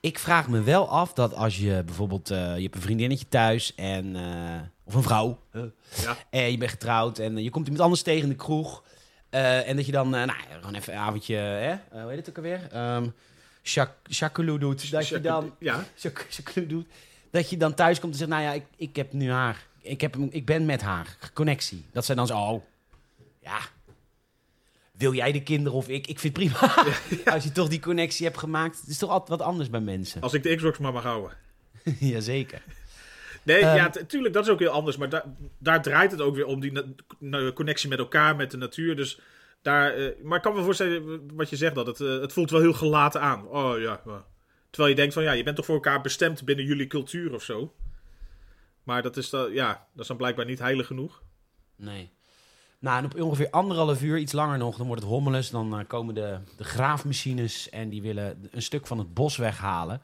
[0.00, 2.30] Ik vraag me wel af dat als je bijvoorbeeld...
[2.30, 4.16] eh, je hebt een vriendinnetje thuis en...
[4.16, 5.38] eh, of een vrouw.
[6.02, 6.16] Ja.
[6.30, 8.82] En je bent getrouwd en je komt iemand anders tegen in de kroeg.
[9.30, 11.74] en dat je dan, nou, ja, gewoon even een avondje, hè?
[12.00, 12.60] hoe heet het ook alweer?
[13.62, 14.90] Chac- Chaculou doet.
[14.90, 15.84] Dat je dan Ja,
[16.66, 16.86] doet.
[17.30, 19.66] Dat je dan thuis komt en zegt, nou ja, ik, ik heb nu haar.
[19.80, 21.16] Ik, heb, hem- ik ben met haar.
[21.34, 21.84] Connectie.
[21.92, 22.62] Dat zij dan zo, oh,
[23.40, 23.58] ja.
[24.98, 26.06] Wil jij de kinderen of ik?
[26.06, 26.74] Ik vind het prima.
[27.34, 28.80] Als je toch die connectie hebt gemaakt.
[28.80, 30.20] Het is toch altijd wat anders bij mensen.
[30.20, 31.36] als ik de Xbox maar mag houden.
[31.98, 32.62] Jazeker.
[33.42, 34.96] Nee, Ehm, ja, t- tuurlijk, dat is ook heel anders.
[34.96, 38.96] Maar da- daar draait het ook weer om, die connectie met elkaar, met de natuur.
[38.96, 39.20] Dus
[39.62, 42.32] daar, eh, maar ik kan me voorstellen, eh, wat je zegt, dat het, eh, het
[42.32, 43.46] voelt wel heel gelaten aan.
[43.48, 44.24] Oh ja, ja.
[44.70, 47.42] Terwijl je denkt van, ja, je bent toch voor elkaar bestemd binnen jullie cultuur of
[47.42, 47.74] zo.
[48.82, 51.22] Maar dat is, dan, ja, dat is dan blijkbaar niet heilig genoeg.
[51.76, 52.10] Nee.
[52.84, 55.50] Nou, en op ongeveer anderhalf uur, iets langer nog, dan wordt het hommeles.
[55.50, 60.00] Dan eh, komen de, de graafmachines en die willen een stuk van het bos weghalen.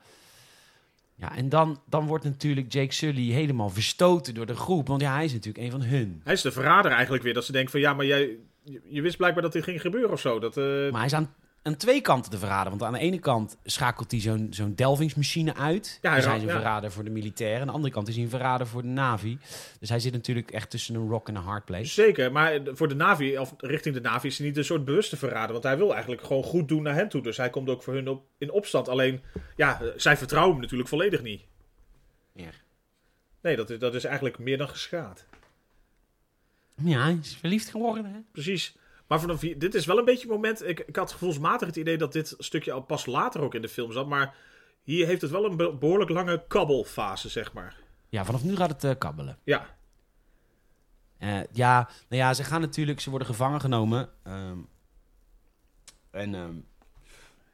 [1.14, 4.88] Ja, en dan, dan wordt natuurlijk Jake Sully helemaal verstoten door de groep.
[4.88, 6.20] Want ja, hij is natuurlijk een van hun.
[6.24, 9.02] Hij is de verrader eigenlijk weer, dat ze denken van, ja, maar jij, je, je
[9.02, 10.38] wist blijkbaar dat dit ging gebeuren of zo.
[10.38, 12.70] Dat, eh, Maar hij is aan, aan twee kanten te verraden.
[12.70, 15.98] Want aan de ene kant schakelt hij zo'n zo'n delvingsmachine uit.
[16.02, 16.54] Ja, dus hij is een ja.
[16.54, 17.60] verrader voor de militairen.
[17.60, 19.38] Aan de andere kant is hij een verrader voor de Navy.
[19.80, 21.92] Dus hij zit natuurlijk echt tussen een rock en een hard place.
[21.92, 25.16] Zeker, maar voor de Navi, of richting de Navi, is hij niet een soort bewuste
[25.16, 25.52] verrader.
[25.52, 27.22] Want hij wil eigenlijk gewoon goed doen naar hen toe.
[27.22, 28.88] Dus hij komt ook voor hun op, in opstand.
[28.88, 29.22] Alleen,
[29.56, 31.42] ja, zij vertrouwen hem natuurlijk volledig niet.
[32.32, 32.50] Ja.
[33.40, 35.26] Nee, dat is, dat is eigenlijk meer dan geschaad.
[36.84, 38.18] Ja, hij is verliefd geworden, hè?
[38.32, 38.74] Precies.
[39.10, 40.66] Maar vanaf hier, dit is wel een beetje het moment.
[40.68, 43.68] Ik, ik had gevoelsmatig het idee dat dit stukje al pas later ook in de
[43.68, 44.06] film zat.
[44.08, 44.34] Maar
[44.82, 47.76] hier heeft het wel een be- behoorlijk lange kabbelfase, zeg maar.
[48.08, 49.38] Ja, vanaf nu gaat het eh, kabbelen.
[49.44, 49.76] Ja,
[51.18, 51.76] Eh, ja,
[52.08, 54.08] nou ja, ze gaan natuurlijk, ze worden gevangen genomen.
[54.22, 54.58] ehm,
[56.10, 56.54] en ehm,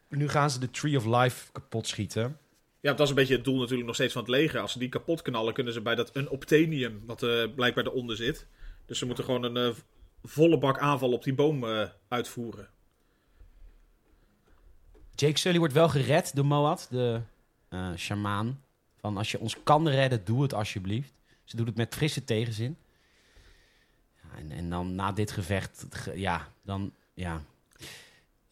[0.08, 2.38] nu gaan ze de Tree of Life kapot schieten.
[2.80, 4.60] ja, dat is een beetje het doel natuurlijk nog steeds van het leger.
[4.60, 8.16] Als ze die kapot knallen, kunnen ze bij dat een optenium, wat eh, blijkbaar eronder
[8.16, 8.46] zit.
[8.86, 9.56] Dus ze moeten gewoon een
[10.26, 12.68] volle bak aanval op die boom eh, uitvoeren.
[15.14, 17.20] Jake Sully wordt wel gered door Moat, de
[17.68, 18.60] eh shamaan.
[18.96, 21.12] Van als je ons kan redden, doe het alsjeblieft.
[21.44, 22.76] Ze doet het met frisse tegenzin.
[24.22, 27.42] Ja, en, en dan na dit gevecht, ge- ja, dan, ja.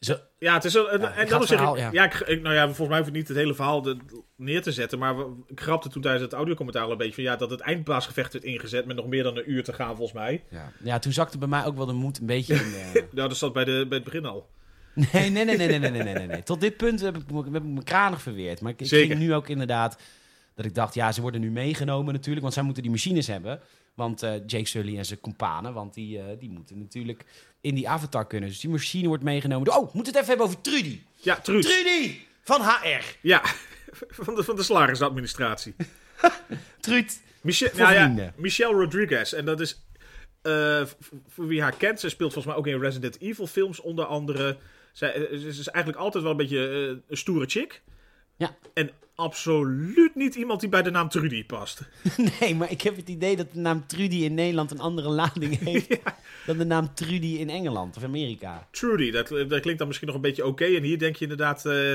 [0.05, 1.89] Ze, Ja, het is een, Ja, en verhaal, ja.
[1.91, 3.97] ja, ik, nou ja, volgens mij hoef ik niet het hele verhaal de-
[4.35, 5.15] neer te zetten, maar
[5.47, 8.45] ik grapte toen tijdens het audiocommentaar al een beetje van ja, dat het eindbaasgevecht werd
[8.45, 10.43] ingezet met nog meer dan een uur te gaan volgens mij.
[10.49, 10.71] ja.
[10.83, 13.05] ja, toen zakte bij mij ook wel de moed een beetje in de...
[13.11, 14.49] Nou, dat zat bij, de, bij het begin al.
[14.93, 16.43] Nee, nee, nee, nee, nee, nee, nee, nee, nee.
[16.43, 18.61] Tot dit punt heb ik, me- heb ik me kranig verweerd.
[18.61, 19.97] Maar ik, ik ging nu ook inderdaad...
[20.55, 22.41] Dat ik dacht, ja, ze worden nu meegenomen natuurlijk.
[22.41, 23.59] Want zij moeten die machines hebben.
[23.95, 25.73] Want eh, Jake Sully en zijn companen...
[25.73, 27.25] Want die, eh, die moeten natuurlijk
[27.61, 28.49] in die avatar kunnen.
[28.49, 29.77] Dus die machine wordt meegenomen.
[29.77, 31.01] Oh, we moeten het even hebben over Trudy.
[31.15, 31.65] Ja, Truus.
[31.65, 32.19] Trudy!
[32.41, 33.17] Van HR.
[33.21, 33.41] Ja,
[34.25, 35.75] van de, van de salarisadministratie.
[37.41, 38.33] Michel, nou ja.
[38.35, 39.33] Michelle Rodriguez.
[39.33, 39.85] En dat is,
[40.41, 40.85] eh,
[41.27, 44.57] voor wie haar kent, ze speelt volgens mij ook in Resident Evil films onder andere.
[44.93, 46.59] Zij, ze is eigenlijk altijd wel een beetje
[47.07, 47.81] een stoere chick.
[48.35, 48.55] Ja.
[48.73, 51.81] En absoluut niet iemand die bij de naam Trudy past.
[52.39, 55.59] Nee, maar ik heb het idee dat de naam Trudy in Nederland een andere lading
[55.69, 55.99] heeft...
[56.45, 58.67] dan de naam Trudy in Engeland of Amerika.
[58.71, 60.65] Trudy, dat, dat klinkt dan misschien nog een beetje oké.
[60.65, 61.93] En hier denk je inderdaad eh,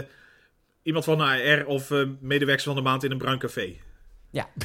[0.83, 3.77] iemand van de AR of eh medewerker van de maand in een bruin café.
[4.31, 4.49] Ja.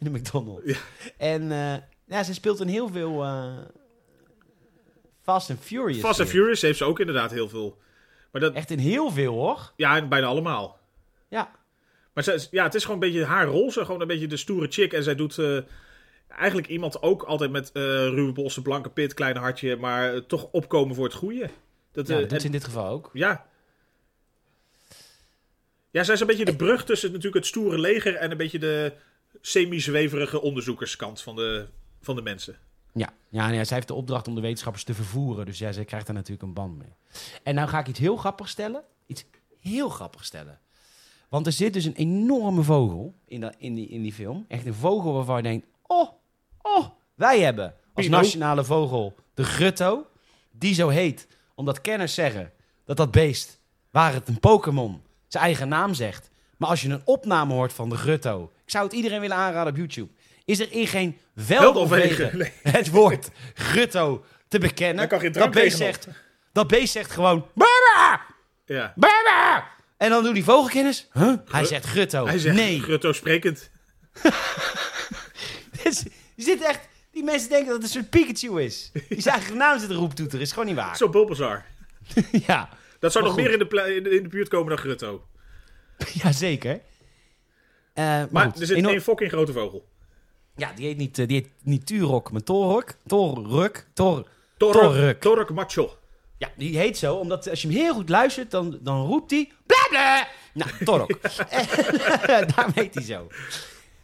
[0.00, 0.64] In de McDonald's.
[0.64, 0.78] Ja.
[1.16, 1.76] En eh,
[2.06, 3.56] ja, ze speelt in heel veel eh,
[5.22, 6.00] Fast and Furious.
[6.00, 6.28] Fast and.
[6.28, 7.78] Furious heeft ze ook inderdaad heel veel.
[8.32, 9.72] Maar dat, Echt in heel veel, hoor.
[9.76, 10.77] ja, en bijna allemaal.
[11.28, 11.50] Ja.
[12.12, 13.72] Maar is- ja, het is gewoon een beetje haar rol.
[13.72, 14.92] Ze gewoon een beetje de stoere chick.
[14.92, 15.58] En zij doet eh,
[16.28, 19.76] eigenlijk iemand ook altijd met eh ruwe bossen, blanke pit, kleine hartje.
[19.76, 21.50] Maar eh, toch opkomen voor het goede.
[21.92, 23.10] Dat, ja dat en- ze in dit geval ook.
[23.12, 23.46] ja.
[25.90, 28.58] Ja, zij is een beetje de brug tussen natuurlijk het stoere leger en een beetje
[28.58, 28.92] de
[29.40, 31.66] semi-zweverige onderzoekerskant van de,
[32.00, 32.56] van de mensen.
[32.92, 35.46] Ja, ja, nee, zij heeft de opdracht om de wetenschappers te vervoeren.
[35.46, 36.94] Dus ja, zij krijgt daar natuurlijk een band mee.
[37.42, 38.84] En nou ga ik iets heel grappigs stellen.
[39.06, 39.24] Iets
[39.60, 40.60] heel grappigs stellen.
[41.28, 44.44] Want er zit dus een enorme vogel in, dat, in, die, in die film.
[44.48, 45.66] Echt een vogel waarvan je denkt...
[45.86, 46.08] Oh,
[46.62, 48.16] oh, wij hebben als Pino.
[48.16, 50.06] nationale vogel de grutto.
[50.50, 52.52] Die zo heet omdat kenners zeggen
[52.84, 53.60] dat dat beest,
[53.90, 56.30] waar het een Pokémon, zijn eigen naam zegt.
[56.56, 58.50] Maar als je een opname hoort van de grutto...
[58.64, 60.12] Ik zou het iedereen willen aanraden op YouTube.
[60.44, 62.52] Is er in geen veld of wegen nee.
[62.62, 64.96] het woord grutto te bekennen.
[64.96, 66.08] Daar kan geen dat, beest zegt,
[66.52, 67.46] dat beest zegt gewoon...
[67.54, 68.26] Baba!
[68.64, 68.92] Ja.
[68.96, 69.76] Baba!
[69.98, 71.08] En dan doen die vogelkennis...
[71.12, 71.34] Huh?
[71.50, 72.26] Hij zegt grutto.
[72.26, 72.80] Hij zegt nee.
[72.80, 73.70] Grutto sprekend.
[75.82, 76.02] Dus,
[76.34, 76.88] je zit echt...
[77.10, 78.90] Die mensen denken dat het een soort Pikachu is.
[79.08, 80.40] Die zijn eigen naam zit roeptoeter.
[80.40, 80.96] Is gewoon niet waar.
[80.96, 81.64] Zo Bulbasaur.
[82.46, 82.68] ja.
[82.98, 83.42] Dat zou nog goed.
[83.42, 85.26] meer in de, in, de, in de buurt komen dan Grutto.
[86.22, 86.80] Jazeker.
[87.92, 89.88] Eh maar Maar goed, er zit enorm- één fucking grote vogel.
[90.56, 92.94] Ja, die heet niet, eh, die heet niet Turok, maar Torok.
[93.06, 93.86] Toruk.
[93.94, 94.28] Tor...
[94.56, 94.82] Torok.
[94.82, 95.20] Toruk.
[95.20, 95.96] Torok Macho.
[96.38, 99.52] Ja, die heet zo, omdat als je hem heel goed luistert, dan, dan roept hij...
[99.66, 100.28] Bla bla!
[100.52, 101.20] Nou, Torok.
[102.26, 103.28] Daarom heet hij zo.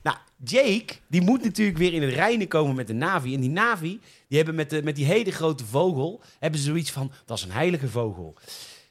[0.02, 3.34] Nou, Jake, die moet natuurlijk weer in het reinen komen met de Navi.
[3.34, 6.90] En die Navi, die hebben met, de, met die hele grote vogel, hebben ze zoiets
[6.90, 8.34] van, dat is een heilige vogel.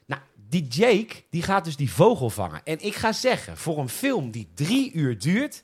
[0.06, 2.62] Nou, die Jake, die gaat dus die vogel vangen.
[2.64, 5.64] En ik ga zeggen, voor een film die drie uur duurt,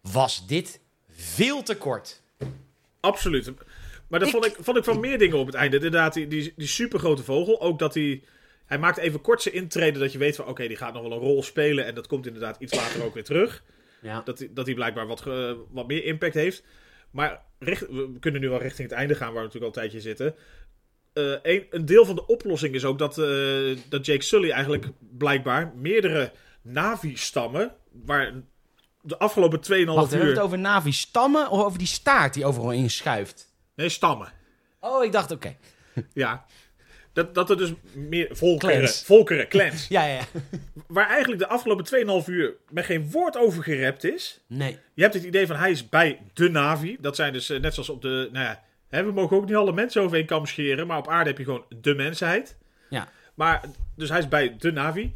[0.00, 0.80] was dit
[1.10, 2.22] veel te kort.
[3.00, 3.52] Absoluut.
[4.08, 5.76] Maar dat Ik- vond, ik, vond ik van meer dingen op het einde.
[5.76, 7.60] Inderdaad, die, die, die supergrote vogel.
[7.60, 8.22] Ook dat hij...
[8.66, 10.46] Hij maakt even kort zijn intrede dat je weet van...
[10.46, 11.86] Oké, die gaat nog wel een rol spelen.
[11.86, 13.62] En dat komt inderdaad iets later ook weer terug.
[14.02, 14.22] Ja.
[14.24, 15.22] Dat hij, dat hij blijkbaar wat,
[15.70, 16.62] wat meer impact heeft.
[17.10, 19.88] Maar richt- we kunnen nu wel richting het einde gaan, waar we natuurlijk al een
[19.90, 20.34] tijdje zitten.
[21.12, 24.86] Eh, een, een deel van de oplossing is ook dat, eh, dat Jake Sully eigenlijk
[25.18, 26.32] blijkbaar meerdere
[26.62, 28.32] Navi-stammen, waar
[29.02, 30.30] de afgelopen 2,5 Wacht, hebben we uur...
[30.34, 33.46] het over Navi-stammen of over die staart die overal in schuift?
[33.78, 34.28] Nee, stammen.
[34.80, 35.56] Oh, ik dacht, oké.
[36.12, 36.46] Ja.
[37.12, 39.02] Dat, dat er dus meer volkeren, Clans.
[39.04, 40.24] volkeren, clans, Ja, ja, ja.
[40.86, 44.40] waar eigenlijk de afgelopen 2,5 uur met geen woord over gerept is.
[44.46, 44.78] Nee.
[44.94, 46.96] Je hebt het idee van hij is bij de Navi.
[47.00, 48.28] Dat zijn dus eh, net zoals op de.
[48.32, 50.86] Nou ja, hè, we mogen ook niet alle mensen over één kam scheren.
[50.86, 52.56] Maar op aarde heb je gewoon de mensheid.
[52.90, 53.08] Ja.
[53.34, 53.64] Maar,
[53.96, 55.14] dus hij is bij de Navi.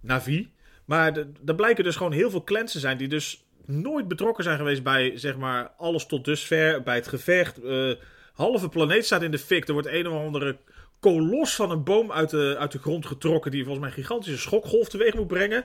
[0.00, 0.52] Navi.
[0.84, 4.58] Maar er blijken dus gewoon heel veel clans te zijn die dus nooit betrokken zijn
[4.58, 6.82] geweest bij zeg maar alles tot dusver.
[6.82, 7.62] Bij het gevecht.
[7.62, 7.90] Eh,
[8.32, 9.66] halve planeet staat in de fik.
[9.66, 10.56] Er wordt een of andere
[11.00, 13.50] kolos van een boom uit de, uit de grond getrokken.
[13.50, 15.64] Die volgens mij een gigantische schokgolf teweeg moet brengen.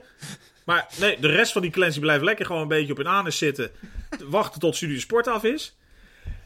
[0.65, 3.37] Maar nee, de rest van die clans blijven lekker gewoon een beetje op hun anus
[3.37, 3.71] zitten.
[4.23, 5.77] Wachten tot studie sport af is.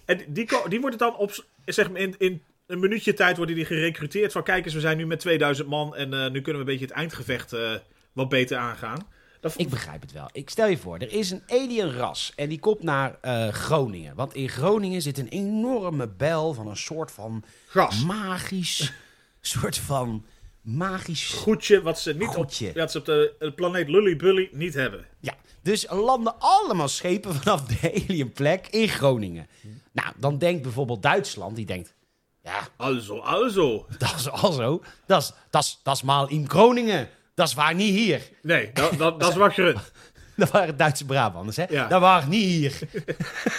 [0.06, 3.66] En die, die worden dan op, zeg maar in, in een minuutje tijd worden die
[3.66, 4.32] gerecruiteerd.
[4.32, 5.95] Van kijk eens, we zijn nu met 2000 man.
[5.95, 7.74] En eh, nu kunnen we een beetje het eindgevecht eh,
[8.14, 9.08] wat beter aangaan.
[9.40, 10.30] Dat, Ik begrijp het wel.
[10.32, 14.16] Ik stel je voor, er is een alien ras en die komt naar eh, Groningen.
[14.16, 18.04] Want in Groningen zit een enorme bel van een soort van gas.
[18.04, 18.94] magisch,
[19.42, 20.26] soort van
[20.62, 21.30] magisch...
[21.34, 22.70] Goedje wat ze niet Goedje.
[22.70, 25.06] op, wat ze op de, de planeet Lully Bully niet hebben.
[25.20, 29.48] Ja, dus landen allemaal schepen vanaf de alienplek in Groningen.
[29.92, 31.94] Nou, dan denkt bijvoorbeeld Duitsland, die denkt...
[32.44, 33.86] Ja, Also, also.
[33.98, 34.84] dat is al zo.
[35.06, 37.10] Dat is, dat is, dat is maar in Groningen.
[37.40, 38.22] Dat is waar niet hier.
[38.42, 39.76] Nee, dat, dat, dat is wat je
[40.36, 41.66] Dat waren Duitse Brabanders, hè?
[41.70, 41.88] Ja.
[41.88, 42.80] Dat waren niet hier.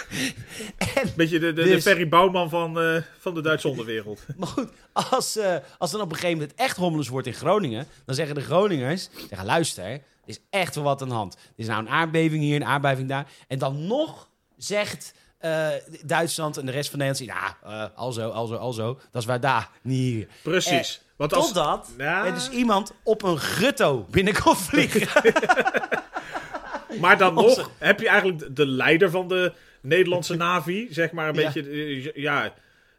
[0.95, 4.21] en, Beetje de, de, de Dus- Ferry Bouwman van, eh, van de Duitse onderwereld.
[4.37, 7.87] maar goed, als, eh, als dan op een gegeven moment echt hommeles wordt in Groningen...
[8.05, 11.33] dan zeggen de Groningers, zeggen, luister, er is echt wel wat aan de hand.
[11.33, 13.27] Er is nou een aardbeving hier, een aardbeving daar.
[13.47, 15.67] En dan nog zegt eh,
[16.03, 17.25] Duitsland en de rest van Nederland...
[17.25, 20.27] ja, eh, alzo, alzo, alzo, dat is waar daar, niet hier.
[20.43, 21.01] Precies.
[21.21, 22.25] Want als, Totdat Ja.
[22.25, 25.07] er dus iemand op een grutto binnenkomt vliegen.
[26.99, 31.11] Maar dan Onze- nog heb je eigenlijk de- de leider van de Nederlandse Navi, zeg
[31.11, 31.41] maar een Ja.
[31.51, 32.53] beetje, eh, ja,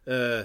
[0.04, 0.38] eh,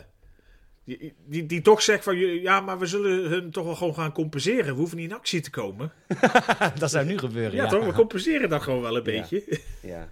[0.83, 4.11] die, die, die toch zegt van, ja, maar we zullen hun toch wel gewoon gaan
[4.11, 4.65] compenseren.
[4.65, 5.91] We hoeven niet in actie te komen.
[6.79, 7.69] dat zou nu gebeuren, Ja, ja.
[7.69, 7.85] toch?
[7.85, 9.59] We compenseren dan gewoon wel een beetje.
[9.81, 10.09] Ja.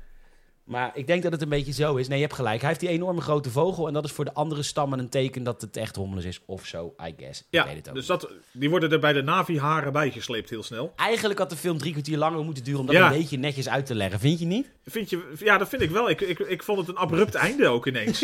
[0.65, 2.07] Maar ik denk dat het een beetje zo is.
[2.07, 2.59] Nee, je hebt gelijk.
[2.59, 3.87] Hij heeft die enorme grote vogel.
[3.87, 6.41] En dat is voor de andere stammen een teken dat het echt hommeles is.
[6.45, 7.39] Of zo, I guess.
[7.39, 8.19] Ik Ja, weet het ook dus niet.
[8.21, 10.93] dat, die worden er bij de Navi-haren bijgesleept heel snel.
[10.95, 13.11] Eigenlijk had de film drie kwartier langer moeten duren om dat Ja.
[13.11, 14.19] een beetje netjes uit te leggen.
[14.19, 14.71] Vind je niet?
[14.85, 16.09] Vind je, ja, dat vind ik wel.
[16.09, 18.19] Ik, ik, ik vond het een abrupt einde ook ineens.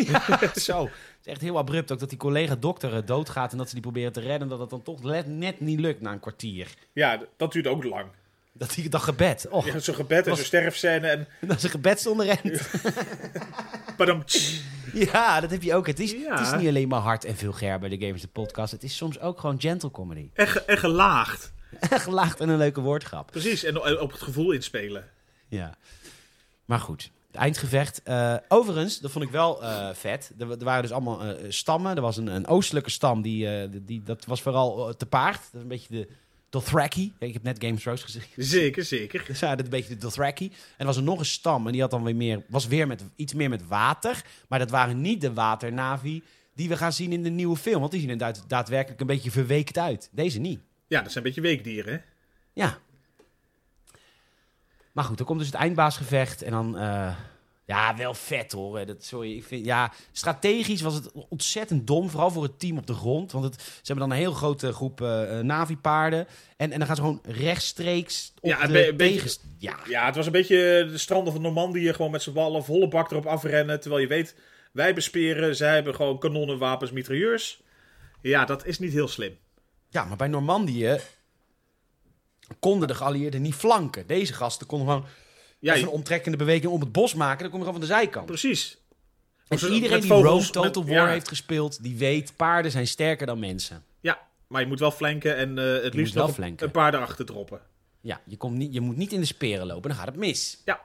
[0.55, 0.83] zo.
[0.83, 0.91] Het
[1.25, 3.83] is echt heel abrupt ook dat die collega dokter eh, doodgaat en dat ze die
[3.83, 4.41] proberen te redden.
[4.41, 6.67] En dat het dan toch net niet lukt na een kwartier.
[6.93, 8.05] Ja, dat duurt ook lang.
[8.54, 9.47] Dat, die, dat gebed.
[9.49, 11.28] Och, Ja, zo'n gebed en zo'n sterfscène en...
[11.47, 12.41] dat is een gebed zonder.
[13.97, 14.24] Padam,
[14.93, 15.88] Ja, dat heb je ook.
[15.88, 16.32] Het is, Ja.
[16.38, 18.72] het is niet alleen maar hard en vulgair bij de Gamers de podcast.
[18.72, 20.30] Het is soms ook gewoon gentle comedy.
[20.34, 21.54] en, ge- en gelaagd.
[21.89, 23.32] Gelaagd en een leuke woordgrap.
[23.32, 25.10] Precies, en op het gevoel inspelen.
[25.47, 25.76] Ja.
[26.66, 28.02] Maar goed, het eindgevecht.
[28.04, 30.32] Eh, overigens, dat vond ik wel eh, vet.
[30.39, 31.95] Er, er waren dus allemaal eh, stammen.
[31.95, 35.36] Er was een, een oostelijke stam, die, die, dat was vooral te paard.
[35.41, 36.08] Dat is een beetje de
[36.52, 37.14] Dothraki.
[37.20, 38.22] Ja, ik heb net Game of Thrones gezien.
[38.38, 39.24] Zeker, zeker.
[39.28, 40.45] Dus ja, dat is een beetje de Dothraki.
[40.45, 42.88] En er was er nog een stam en die had dan weer meer, was weer
[42.88, 44.22] met, iets meer met water.
[44.47, 46.24] Maar dat waren niet de waternavi
[46.56, 47.80] die we gaan zien in de nieuwe film.
[47.80, 50.10] Want die zien er daad- daadwerkelijk een beetje verweekt uit.
[50.12, 50.60] Deze niet.
[50.88, 51.99] Ja, dat zijn een beetje weekdieren, hè?
[52.54, 52.78] Ja.
[54.91, 56.41] Maar goed, dan komt dus het eindbaasgevecht.
[56.41, 56.78] En dan...
[56.78, 57.16] eh,
[57.66, 58.86] ja, wel vet hoor.
[58.86, 62.09] Dat, sorry, ik vind, ja, strategisch was het ontzettend dom.
[62.09, 63.32] Vooral voor het team op de grond.
[63.32, 64.99] Want het, ze hebben dan een heel grote groep
[65.41, 66.28] Navi-paarden.
[66.57, 70.26] En, en dan gaan ze gewoon rechtstreeks op Ja, de tegens- Ja, Ja, het was
[70.26, 71.93] een beetje de stranden van Normandië.
[71.93, 73.80] Gewoon met z'n ballen volle bak erop afrennen.
[73.80, 74.36] Terwijl je weet,
[74.72, 75.55] wij besperen.
[75.55, 77.62] Zij hebben gewoon kanonnen, wapens, mitrailleurs.
[78.22, 79.38] Ja, dat is niet heel slim.
[79.89, 80.99] Ja, maar bij Normandië
[82.59, 84.07] konden de geallieerden niet flanken.
[84.07, 85.05] Deze gasten konden gewoon
[85.62, 87.39] Ja, een omtrekkende beweging om het bos maken.
[87.39, 88.26] Dan kom je gewoon van de zijkant.
[88.26, 88.78] precies.
[89.47, 91.12] En ze- iedereen die vogels, Rome Total met- War ja.
[91.12, 93.84] heeft gespeeld, die weet, paarden zijn sterker dan mensen.
[93.99, 96.66] Ja, maar je moet wel flanken en eh, het liefst wel een- flanken.
[96.66, 97.62] een paar erachter droppen.
[98.01, 100.62] Ja, je, komt niet, je moet niet in de speren lopen, dan gaat het mis.
[100.66, 100.80] Ja.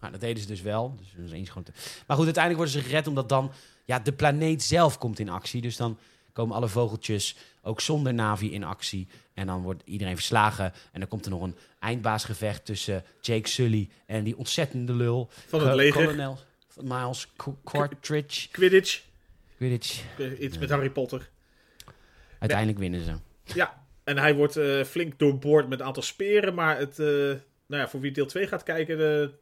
[0.00, 0.94] Nou, dat deden ze dus wel.
[0.98, 1.72] Dus dat is eens gewoon te-
[2.06, 3.52] Maar goed, uiteindelijk worden ze gered omdat dan
[3.84, 5.60] ja, de planeet zelf komt in actie.
[5.60, 5.98] Dus dan
[6.32, 9.08] komen alle vogeltjes ook zonder Navi in actie.
[9.34, 10.72] En dan wordt iedereen verslagen.
[10.92, 15.28] En dan komt er nog een eindbaasgevecht tussen Jake Sully en die ontzettende lul.
[15.46, 16.04] Van het leger.
[16.04, 16.38] Kolonel
[16.80, 17.50] Miles Qu-
[18.00, 18.50] Quaritch.
[18.50, 19.00] Quidditch,
[19.56, 20.02] Quidditch.
[20.18, 21.28] eh, iets met Harry Potter.
[22.38, 23.12] Uiteindelijk winnen ze.
[23.54, 26.54] Ja, en hij wordt eh, flink doorboord met een aantal speren.
[26.54, 28.96] Maar het, eh, nou ja, voor wie deel 2 gaat kijken,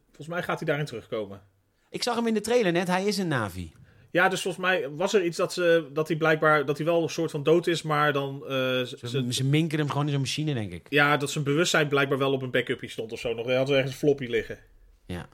[0.05, 1.41] volgens mij gaat hij daarin terugkomen.
[1.89, 2.87] Ik zag hem in de trailer net.
[2.87, 3.71] Hij is een Navi.
[4.11, 7.03] Ja, dus volgens mij was er iets dat, ze, dat hij blijkbaar dat hij wel
[7.03, 8.41] een soort van dood is, maar dan.
[8.43, 10.85] eh, Ze, ze- ze minken hem gewoon in zo'n machine, denk ik.
[10.89, 13.33] ja, dat zijn bewustzijn blijkbaar wel op een backupje stond of zo.
[13.33, 14.57] Nog hij had ergens een floppy liggen.
[15.05, 15.27] Ja.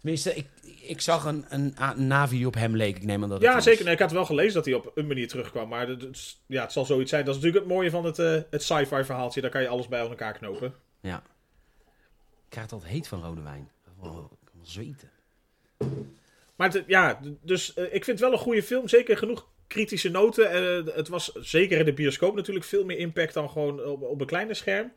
[0.00, 0.46] Tenminste, ik,
[0.82, 2.96] ik zag een, een, een Navi op hem leek.
[2.96, 3.84] Ik neem aan dat Ja, zeker.
[3.84, 5.68] Nee, ik had wel gelezen dat hij op een manier terugkwam.
[5.68, 5.88] Maar
[6.46, 7.24] ja, het zal zoiets zijn.
[7.24, 9.40] Dat is natuurlijk het mooie van het, eh, het sci-fi verhaaltje.
[9.40, 10.74] Daar kan je alles bij elkaar knopen.
[11.00, 11.16] Ja.
[11.16, 13.70] Ik krijg het altijd heet van rode wijn.
[13.98, 15.10] Oh, ik kan zweten.
[16.58, 18.88] Maar het, ja, dus eh, ik vind het wel een goede film.
[18.88, 20.50] Zeker genoeg kritische noten.
[20.50, 24.20] Eh, het was zeker in de bioscoop natuurlijk veel meer impact dan gewoon op, op
[24.20, 24.92] een kleine scherm.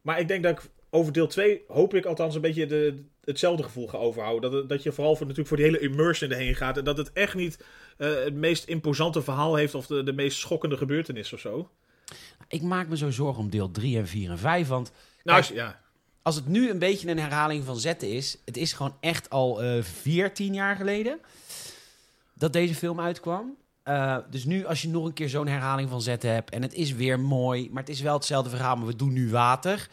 [0.00, 3.62] Maar ik denk dat ik over deel 2 hoop ik althans een beetje de, hetzelfde
[3.62, 4.50] gevoel ga overhouden.
[4.50, 6.78] Dat, dat je vooral voor, natuurlijk voor die hele immersion erheen gaat.
[6.78, 7.64] En dat het echt niet
[7.98, 11.70] eh, het meest imposante verhaal heeft of de, de meest schokkende gebeurtenis of zo.
[12.48, 14.68] Ik maak me zo zorgen om deel 3 en 4 en 5.
[14.68, 15.80] Want Nou, Kijk, ja.
[16.26, 18.36] Als het nu een beetje een herhaling van zetten is...
[18.44, 21.18] Het is gewoon echt al eh 14 jaar geleden
[22.34, 23.56] dat deze film uitkwam.
[23.82, 26.50] Eh, dus nu als je nog een keer zo'n herhaling van zetten hebt...
[26.50, 28.76] en het is weer mooi, maar het is wel hetzelfde verhaal...
[28.76, 29.88] maar we doen nu water...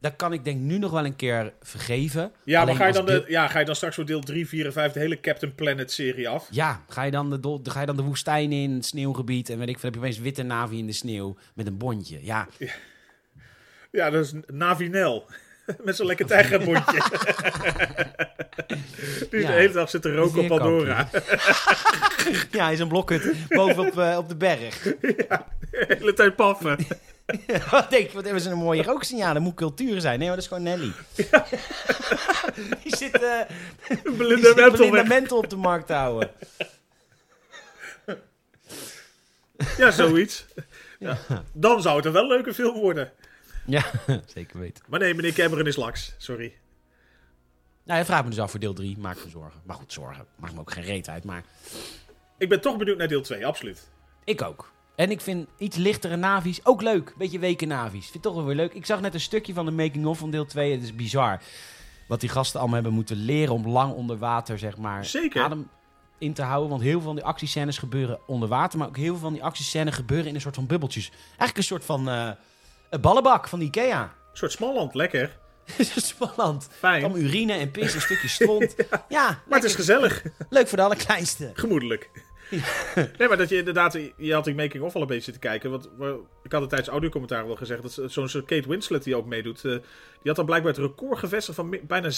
[0.00, 2.32] Dat kan ik denk nu nog wel een keer vergeven.
[2.44, 4.66] Ja, maar ga je, dan de, ja, ga je dan straks voor deel 3, 4
[4.66, 6.48] en 5 de hele Captain Planet serie af?
[6.50, 9.50] Ja, ga je, dan de, ga je dan de woestijn in, het sneeuwgebied...
[9.50, 12.24] en weet ik veel, heb je opeens witte navi in de sneeuw met een bondje.
[12.24, 12.48] Ja,
[13.90, 15.26] Ja, dat is Navinel.
[15.84, 17.02] Met zo'n lekker tijgerbondje.
[19.30, 19.46] Die Ja.
[19.46, 20.48] de hele dag zit te roken op.
[20.48, 21.08] Pandora.
[22.50, 24.82] ja hij is een blokhut boven op, eh, op de berg.
[24.82, 26.86] De hele tijd paffen.
[27.70, 29.32] Wat denk je, wat hebben ze een mooie rooksignaal?
[29.34, 30.18] Dat moet cultuur zijn.
[30.18, 30.92] Nee, maar dat is gewoon Nelly.
[32.82, 33.20] die zit,
[34.02, 36.30] die Belinda zit Mentel Belinda op de markt te houden.
[39.76, 40.46] Ja, zoiets.
[40.98, 41.18] Ja.
[41.52, 43.12] Dan zou het een wel leuke film worden.
[43.68, 43.84] Ja,
[44.34, 44.84] zeker weten.
[44.88, 46.14] Maar nee, meneer Cameron is laks.
[46.18, 46.52] Sorry.
[47.84, 48.98] Nou, je vraagt me dus af voor deel 3.
[48.98, 49.60] Maak me zorgen.
[49.64, 50.26] Maar goed, zorgen.
[50.36, 51.24] Maakt me ook geen reet uit.
[51.24, 51.44] Maar
[52.38, 53.88] Ik ben toch benieuwd naar deel 2, absoluut.
[54.24, 54.72] ik ook.
[54.96, 57.14] En ik vind iets lichtere navi's ook leuk.
[57.18, 58.02] Beetje weken navi's.
[58.02, 58.72] Vind ik toch wel weer leuk.
[58.74, 60.72] Ik zag net een stukje van de making-of van deel 2.
[60.72, 61.40] Het is bizar.
[62.08, 65.42] Wat die gasten allemaal hebben moeten leren om lang onder water, zeg maar, Zeker.
[65.42, 65.68] adem
[66.18, 66.68] in te houden.
[66.70, 68.78] Want heel veel van die actiescènes gebeuren onder water.
[68.78, 71.10] Maar ook heel veel van die actiescènes gebeuren in een soort van bubbeltjes.
[71.26, 72.30] Eigenlijk een soort van eh,
[72.90, 74.02] een ballenbak van Ikea.
[74.02, 75.38] Een soort Smalland, lekker.
[75.96, 76.68] Spannend.
[76.70, 77.02] Fijn.
[77.04, 78.74] Allemaal urine en pis, een stukje stront.
[79.08, 80.22] ja, Maar het is gezellig.
[80.48, 81.50] leuk voor de allerkleinste.
[81.54, 82.10] Gemoedelijk.
[83.18, 83.98] nee, maar dat je inderdaad...
[84.16, 85.70] Je had die making-of al een beetje zitten kijken.
[85.70, 85.84] Want
[86.42, 87.82] ik had het tijdens audiocommentaar wel gezegd...
[87.82, 89.56] dat zo'n soort Kate Winslet die ook meedoet...
[89.64, 89.80] eh, die
[90.22, 92.10] had dan blijkbaar het record gevestigd van bijna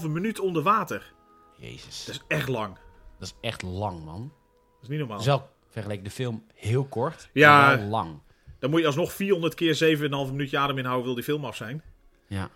[0.00, 1.12] 7,5 minuut onder water.
[1.56, 2.76] Jezus, Dat is echt lang.
[3.18, 4.32] dat is echt lang, man.
[4.74, 5.24] Dat is niet normaal.
[5.24, 7.78] Wel vergeleken de film heel kort, Ja.
[7.78, 8.20] lang.
[8.60, 11.04] Dan moet je alsnog 400 keer 7,5 minuut je adem inhouden...
[11.06, 11.82] wil die film af zijn.
[12.26, 12.50] Ja,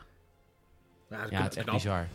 [1.10, 1.76] Ja, dat ja het is echt knap.
[1.76, 2.06] bizar.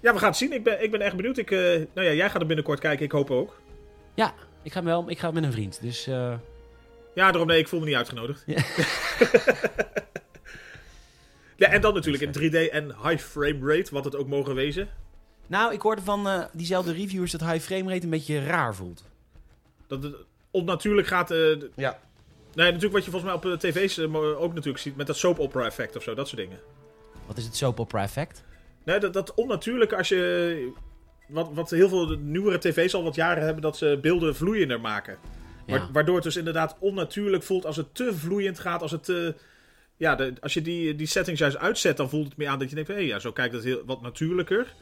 [0.00, 0.52] Ja, we gaan het zien.
[0.52, 1.36] Ik ben, ik ben echt benieuwd.
[1.36, 1.58] Ik, eh,
[1.94, 3.04] nou ja, jij gaat er binnenkort kijken.
[3.04, 3.60] Ik hoop ook.
[4.14, 5.78] Ja, ik ga, wel, ik ga met een vriend.
[5.82, 6.34] Dus eh,
[7.14, 8.42] Ja, daarom nee, ik voel me niet uitgenodigd.
[8.46, 8.62] Ja.
[11.56, 14.88] Ja, en dan natuurlijk in 3D en high frame rate, wat het ook mogen wezen.
[15.46, 19.04] Nou, ik hoorde van eh, diezelfde reviewers dat high frame rate een beetje raar voelt.
[19.86, 20.14] Dat het
[20.50, 21.30] onnatuurlijk gaat.
[21.30, 21.98] eh, Ja.
[22.54, 25.16] Nee, natuurlijk wat je volgens mij op de tv's eh, ook natuurlijk ziet met dat
[25.16, 26.58] soap opera effect of zo, dat soort dingen.
[27.26, 28.44] Wat is het soap opera effect?
[28.84, 30.72] Nee, dat, dat onnatuurlijke als je.
[31.28, 35.18] Wat, wat heel veel nieuwere tv's al wat jaren hebben, dat ze beelden vloeiender maken.
[35.66, 35.88] Ja.
[35.92, 38.82] Waardoor het dus inderdaad onnatuurlijk voelt als het te vloeiend gaat.
[38.82, 39.34] Als, het te,
[39.96, 42.68] ja, de, als je die, die settings juist uitzet, dan voelt het meer aan dat
[42.68, 44.74] je denkt: hé, hey, ja, zo kijkt het heel, wat natuurlijker.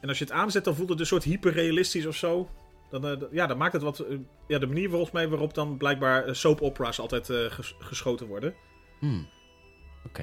[0.00, 2.48] En als je het aanzet, dan voelt het een soort hyperrealistisch of zo.
[2.90, 3.98] Dan, eh, ja, dan maakt het wat.
[3.98, 4.18] eh,
[4.48, 8.26] ja, de manier volgens mij waarop dan blijkbaar eh, soap operas altijd eh, ges- geschoten
[8.26, 8.54] worden.
[8.98, 9.28] Hmm.
[10.06, 10.22] Oké.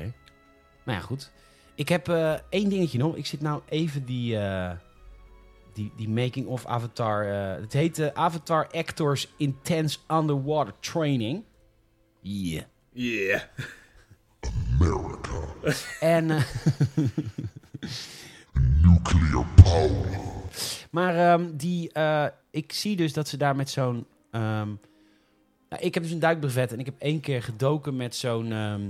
[0.86, 1.32] Nou ja, goed.
[1.76, 3.16] Ik heb eh, één dingetje nog.
[3.16, 4.72] Ik zit nou even die, eh,
[5.74, 7.26] die, die making-of Avatar.
[7.28, 11.44] eh, het heet Avatar Actors Intense Underwater Training.
[12.22, 12.64] Yeah.
[12.92, 13.42] Yeah.
[16.00, 16.44] En, eh,
[18.84, 20.22] Nuclear power.
[20.92, 24.06] Maar ehm, die, eh, ik zie dus dat ze daar met zo'n...
[24.32, 24.68] ehm,
[25.70, 28.82] nou, ik heb dus een duikbrevet en ik heb één keer gedoken met zo'n ehm,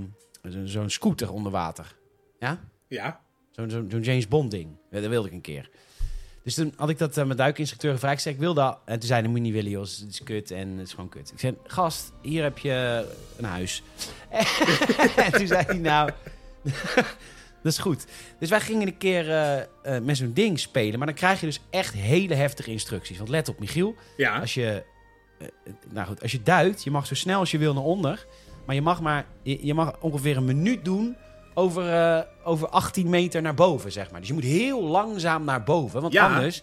[0.52, 1.94] zo- zo'n scooter onder water.
[2.38, 2.60] Ja?
[2.88, 3.20] Ja.
[3.50, 4.68] Zo'n zo'n zo'n James Bond ding.
[4.90, 5.70] Ja, dat wilde ik een keer.
[6.42, 8.14] Dus toen had ik dat aan mijn duikinstructeur gevraagd.
[8.16, 8.78] Ik zei, ik wil dat.
[8.84, 9.82] En toen zei hij, moet niet willen, joh.
[9.82, 11.30] Het is kut en het is gewoon kut.
[11.32, 13.06] Ik zei, gast, hier heb je
[13.36, 13.82] een huis.
[15.16, 16.10] en toen zei hij, nou,
[17.64, 18.04] dat is goed.
[18.38, 20.98] Dus wij gingen een keer eh, eh, met zo'n ding spelen.
[20.98, 23.16] Maar dan krijg je dus echt hele heftige instructies.
[23.16, 23.94] Want let op, Michiel.
[24.16, 24.38] Ja.
[24.40, 24.82] Als je,
[25.38, 25.46] eh,
[25.90, 28.26] nou goed, als je duikt, je mag zo snel als je wil naar onder.
[28.66, 31.16] Maar je mag maar, je, je mag ongeveer een minuut doen
[31.54, 34.18] over, over 18 meter naar boven, zeg maar.
[34.20, 36.00] Dus je moet heel langzaam naar boven.
[36.00, 36.34] Want Ja.
[36.34, 36.62] anders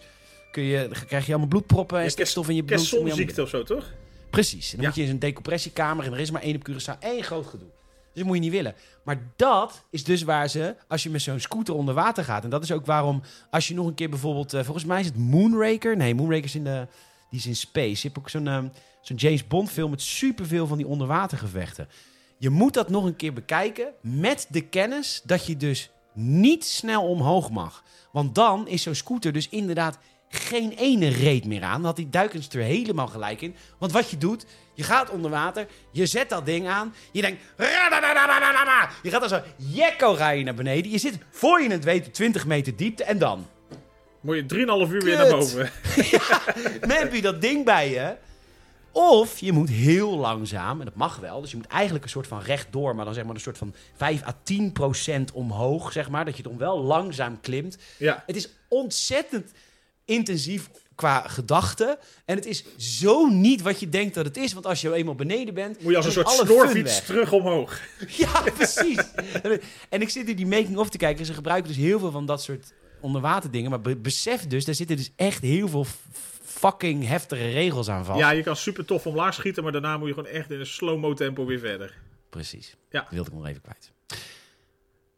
[0.50, 2.78] kun je, krijg je allemaal bloedproppen en Ja, stikstof in je bloed.
[2.78, 3.92] Kerstzonziekte of zo, toch?
[4.30, 4.70] Precies.
[4.70, 4.86] En dan Ja.
[4.86, 6.98] moet je in een decompressiekamer en er is maar één op Curaçao.
[6.98, 7.68] Één groot gedoe.
[8.12, 8.74] Dus dat moet je niet willen.
[9.04, 12.44] Maar dat is dus waar ze, als je met zo'n scooter onder water gaat.
[12.44, 14.54] En dat is ook waarom, als je nog een keer bijvoorbeeld...
[14.54, 15.96] eh, volgens mij is het Moonraker.
[15.96, 16.86] Nee, Moonraker is in de...
[17.30, 18.02] Die is in space.
[18.02, 18.66] Je hebt ook zo'n ehm,
[19.02, 21.88] zo'n James Bond film met superveel van die onderwatergevechten.
[22.38, 27.08] Je moet dat nog een keer bekijken met de kennis dat je dus niet snel
[27.08, 27.82] omhoog mag.
[28.12, 29.98] Want dan is zo'n scooter dus inderdaad
[30.34, 31.76] geen ene reet meer aan.
[31.76, 33.54] Dan had die duikinstructeur helemaal gelijk in.
[33.78, 37.42] Want wat je doet, je gaat onder water, je zet dat ding aan, je denkt...
[39.02, 40.90] Je gaat dan zo, jekko ga je naar beneden.
[40.90, 43.46] Je zit, voor je het weet, op 20 meter diepte en dan...
[44.20, 45.70] Moet je 3,5 uur weer naar boven.
[46.80, 48.16] Dan heb je dat ding bij je.
[48.92, 51.40] Of je moet heel langzaam, en dat mag wel.
[51.40, 53.74] Dus je moet eigenlijk een soort van rechtdoor, maar dan zeg maar een soort van
[53.96, 56.24] 5 à 10 procent omhoog, zeg maar.
[56.24, 57.78] Dat je dan wel langzaam klimt.
[57.98, 58.22] Ja.
[58.26, 59.52] Het is ontzettend
[60.04, 61.98] intensief qua gedachte.
[62.24, 64.52] En het is zo niet wat je denkt dat het is.
[64.52, 65.82] Want als je eenmaal beneden bent...
[65.82, 67.80] Moet je als een soort snorfiets terug omhoog.
[68.16, 68.98] Ja, precies.
[69.88, 71.26] en ik zit hier die making-of te kijken.
[71.26, 73.70] Ze gebruiken dus heel veel van dat soort onderwaterdingen.
[73.70, 75.86] Maar be- besef dus, daar zitten dus echt heel veel
[76.42, 78.18] fucking heftige regels aan vast.
[78.18, 80.66] Ja, je kan super tof omlaag schieten, maar daarna moet je gewoon echt in een
[80.66, 81.94] slow-mo tempo weer verder.
[82.30, 82.76] Precies.
[82.90, 83.00] Ja.
[83.00, 83.92] Dat wilde ik nog even kwijt.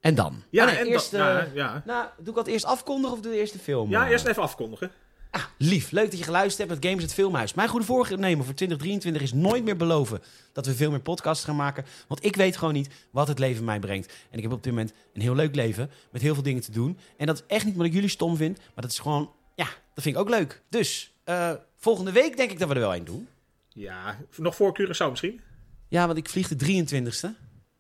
[0.05, 0.43] En dan?
[0.51, 1.83] Ja, Ah, nee, en eerst, dan- eh, ja, ja.
[1.87, 3.91] Nou, doe ik dat eerst afkondigen of doe je eerst de film?
[3.91, 4.11] ja, eh?
[4.11, 4.91] eerst even afkondigen.
[5.31, 5.91] Ah, lief.
[5.91, 7.55] Leuk dat je geluisterd hebt met Games het Filmhuis.
[7.55, 11.57] Mijn goede voornemen voor 2023 is nooit meer beloven dat we veel meer podcasts gaan
[11.57, 11.85] maken.
[12.09, 14.13] Want ik weet gewoon niet wat het leven mij brengt.
[14.31, 16.71] En ik heb op dit moment een heel leuk leven met heel veel dingen te
[16.71, 16.99] doen.
[17.17, 19.65] En dat is echt niet omdat ik jullie stom vind, maar dat is gewoon, ja,
[19.95, 20.63] dat vind ik ook leuk.
[20.69, 23.29] Dus, eh, volgende week denk ik dat we er wel een doen.
[23.69, 25.41] Ja, nog voor Curaçao misschien.
[25.89, 27.35] Ja, want ik vlieg de 23ste.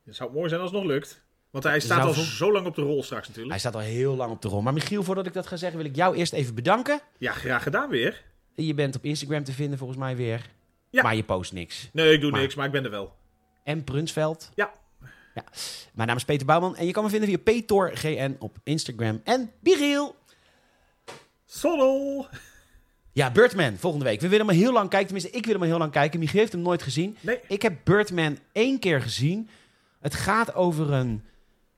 [0.05, 1.23] Het zou mooi zijn als het nog lukt.
[1.55, 3.61] Want hij staat zou al zo lang op de rol straks Hij natuurlijk.
[3.61, 4.63] staat al heel lang op de rol.
[4.63, 7.01] Maar Michiel, voordat ik dat ga zeggen, wil ik jou eerst even bedanken.
[7.19, 8.23] Ja, graag gedaan weer.
[8.55, 10.51] Je bent op Instagram te vinden volgens mij weer.
[10.91, 11.03] Ja.
[11.03, 11.89] Maar je post niks.
[11.93, 13.13] Nee, ik doe Maar- niks, maar ik ben er wel.
[13.65, 14.51] En Brunsveld.
[14.55, 14.73] Ja.
[15.35, 15.45] ja.
[15.93, 19.21] Mijn naam is Peter Bouwman en je kan me vinden via PetorGN op Instagram.
[19.25, 20.17] En Biriel.
[21.47, 22.27] Solo!
[23.13, 24.21] Ja, Birdman, volgende week.
[24.21, 25.07] We willen hem al heel lang kijken.
[25.09, 26.19] Tenminste, ik wil hem al heel lang kijken.
[26.19, 27.17] Michiel heeft hem nooit gezien.
[27.21, 29.49] Nee, Ik heb Birdman één keer gezien.
[30.01, 31.25] Het gaat over een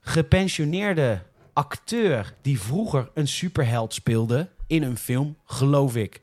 [0.08, 6.22] gepensioneerde acteur die vroeger een superheld speelde in een film, geloof ik.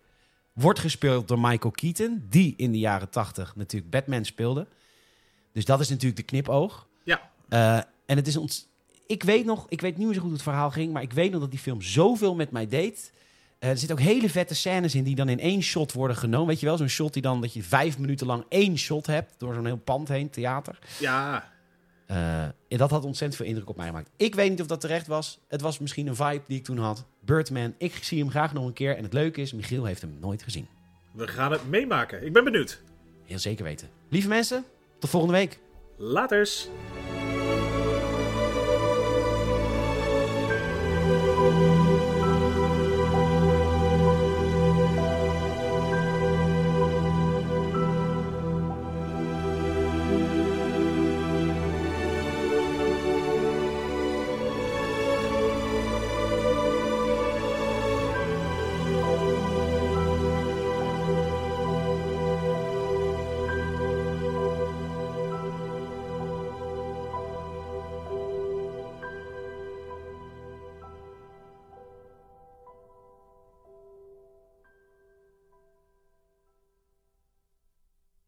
[0.53, 4.67] Wordt gespeeld door Michael Keaton, die in de jaren tachtig natuurlijk Batman speelde.
[5.51, 6.87] Dus dat is natuurlijk de knipoog.
[7.03, 7.31] ja.
[7.49, 8.67] Eh, en het is ons.
[9.07, 11.13] Ik weet nog, ik weet niet meer zo goed hoe het verhaal ging, maar ik
[11.13, 13.11] weet nog dat die film zoveel met mij deed.
[13.59, 16.47] Eh, er zitten ook hele vette scènes in die dan in één shot worden genomen.
[16.47, 19.33] Weet je wel, zo'n shot die dan dat je vijf minuten lang één shot hebt
[19.37, 20.79] door zo'n heel pand heen, theater.
[20.99, 21.52] Ja,
[22.67, 24.09] en dat had ontzettend veel indruk op mij gemaakt.
[24.17, 25.39] Ik weet niet of dat terecht was.
[25.47, 27.05] Het was misschien een vibe die ik toen had.
[27.19, 28.97] Birdman, ik zie hem graag nog een keer.
[28.97, 30.67] En het leuke is, Michiel heeft hem nooit gezien.
[31.11, 32.25] we gaan het meemaken.
[32.25, 32.81] Ik ben benieuwd.
[33.25, 33.89] Heel zeker weten.
[34.09, 34.65] Lieve mensen,
[34.99, 35.59] tot volgende week.
[35.97, 36.67] Laters.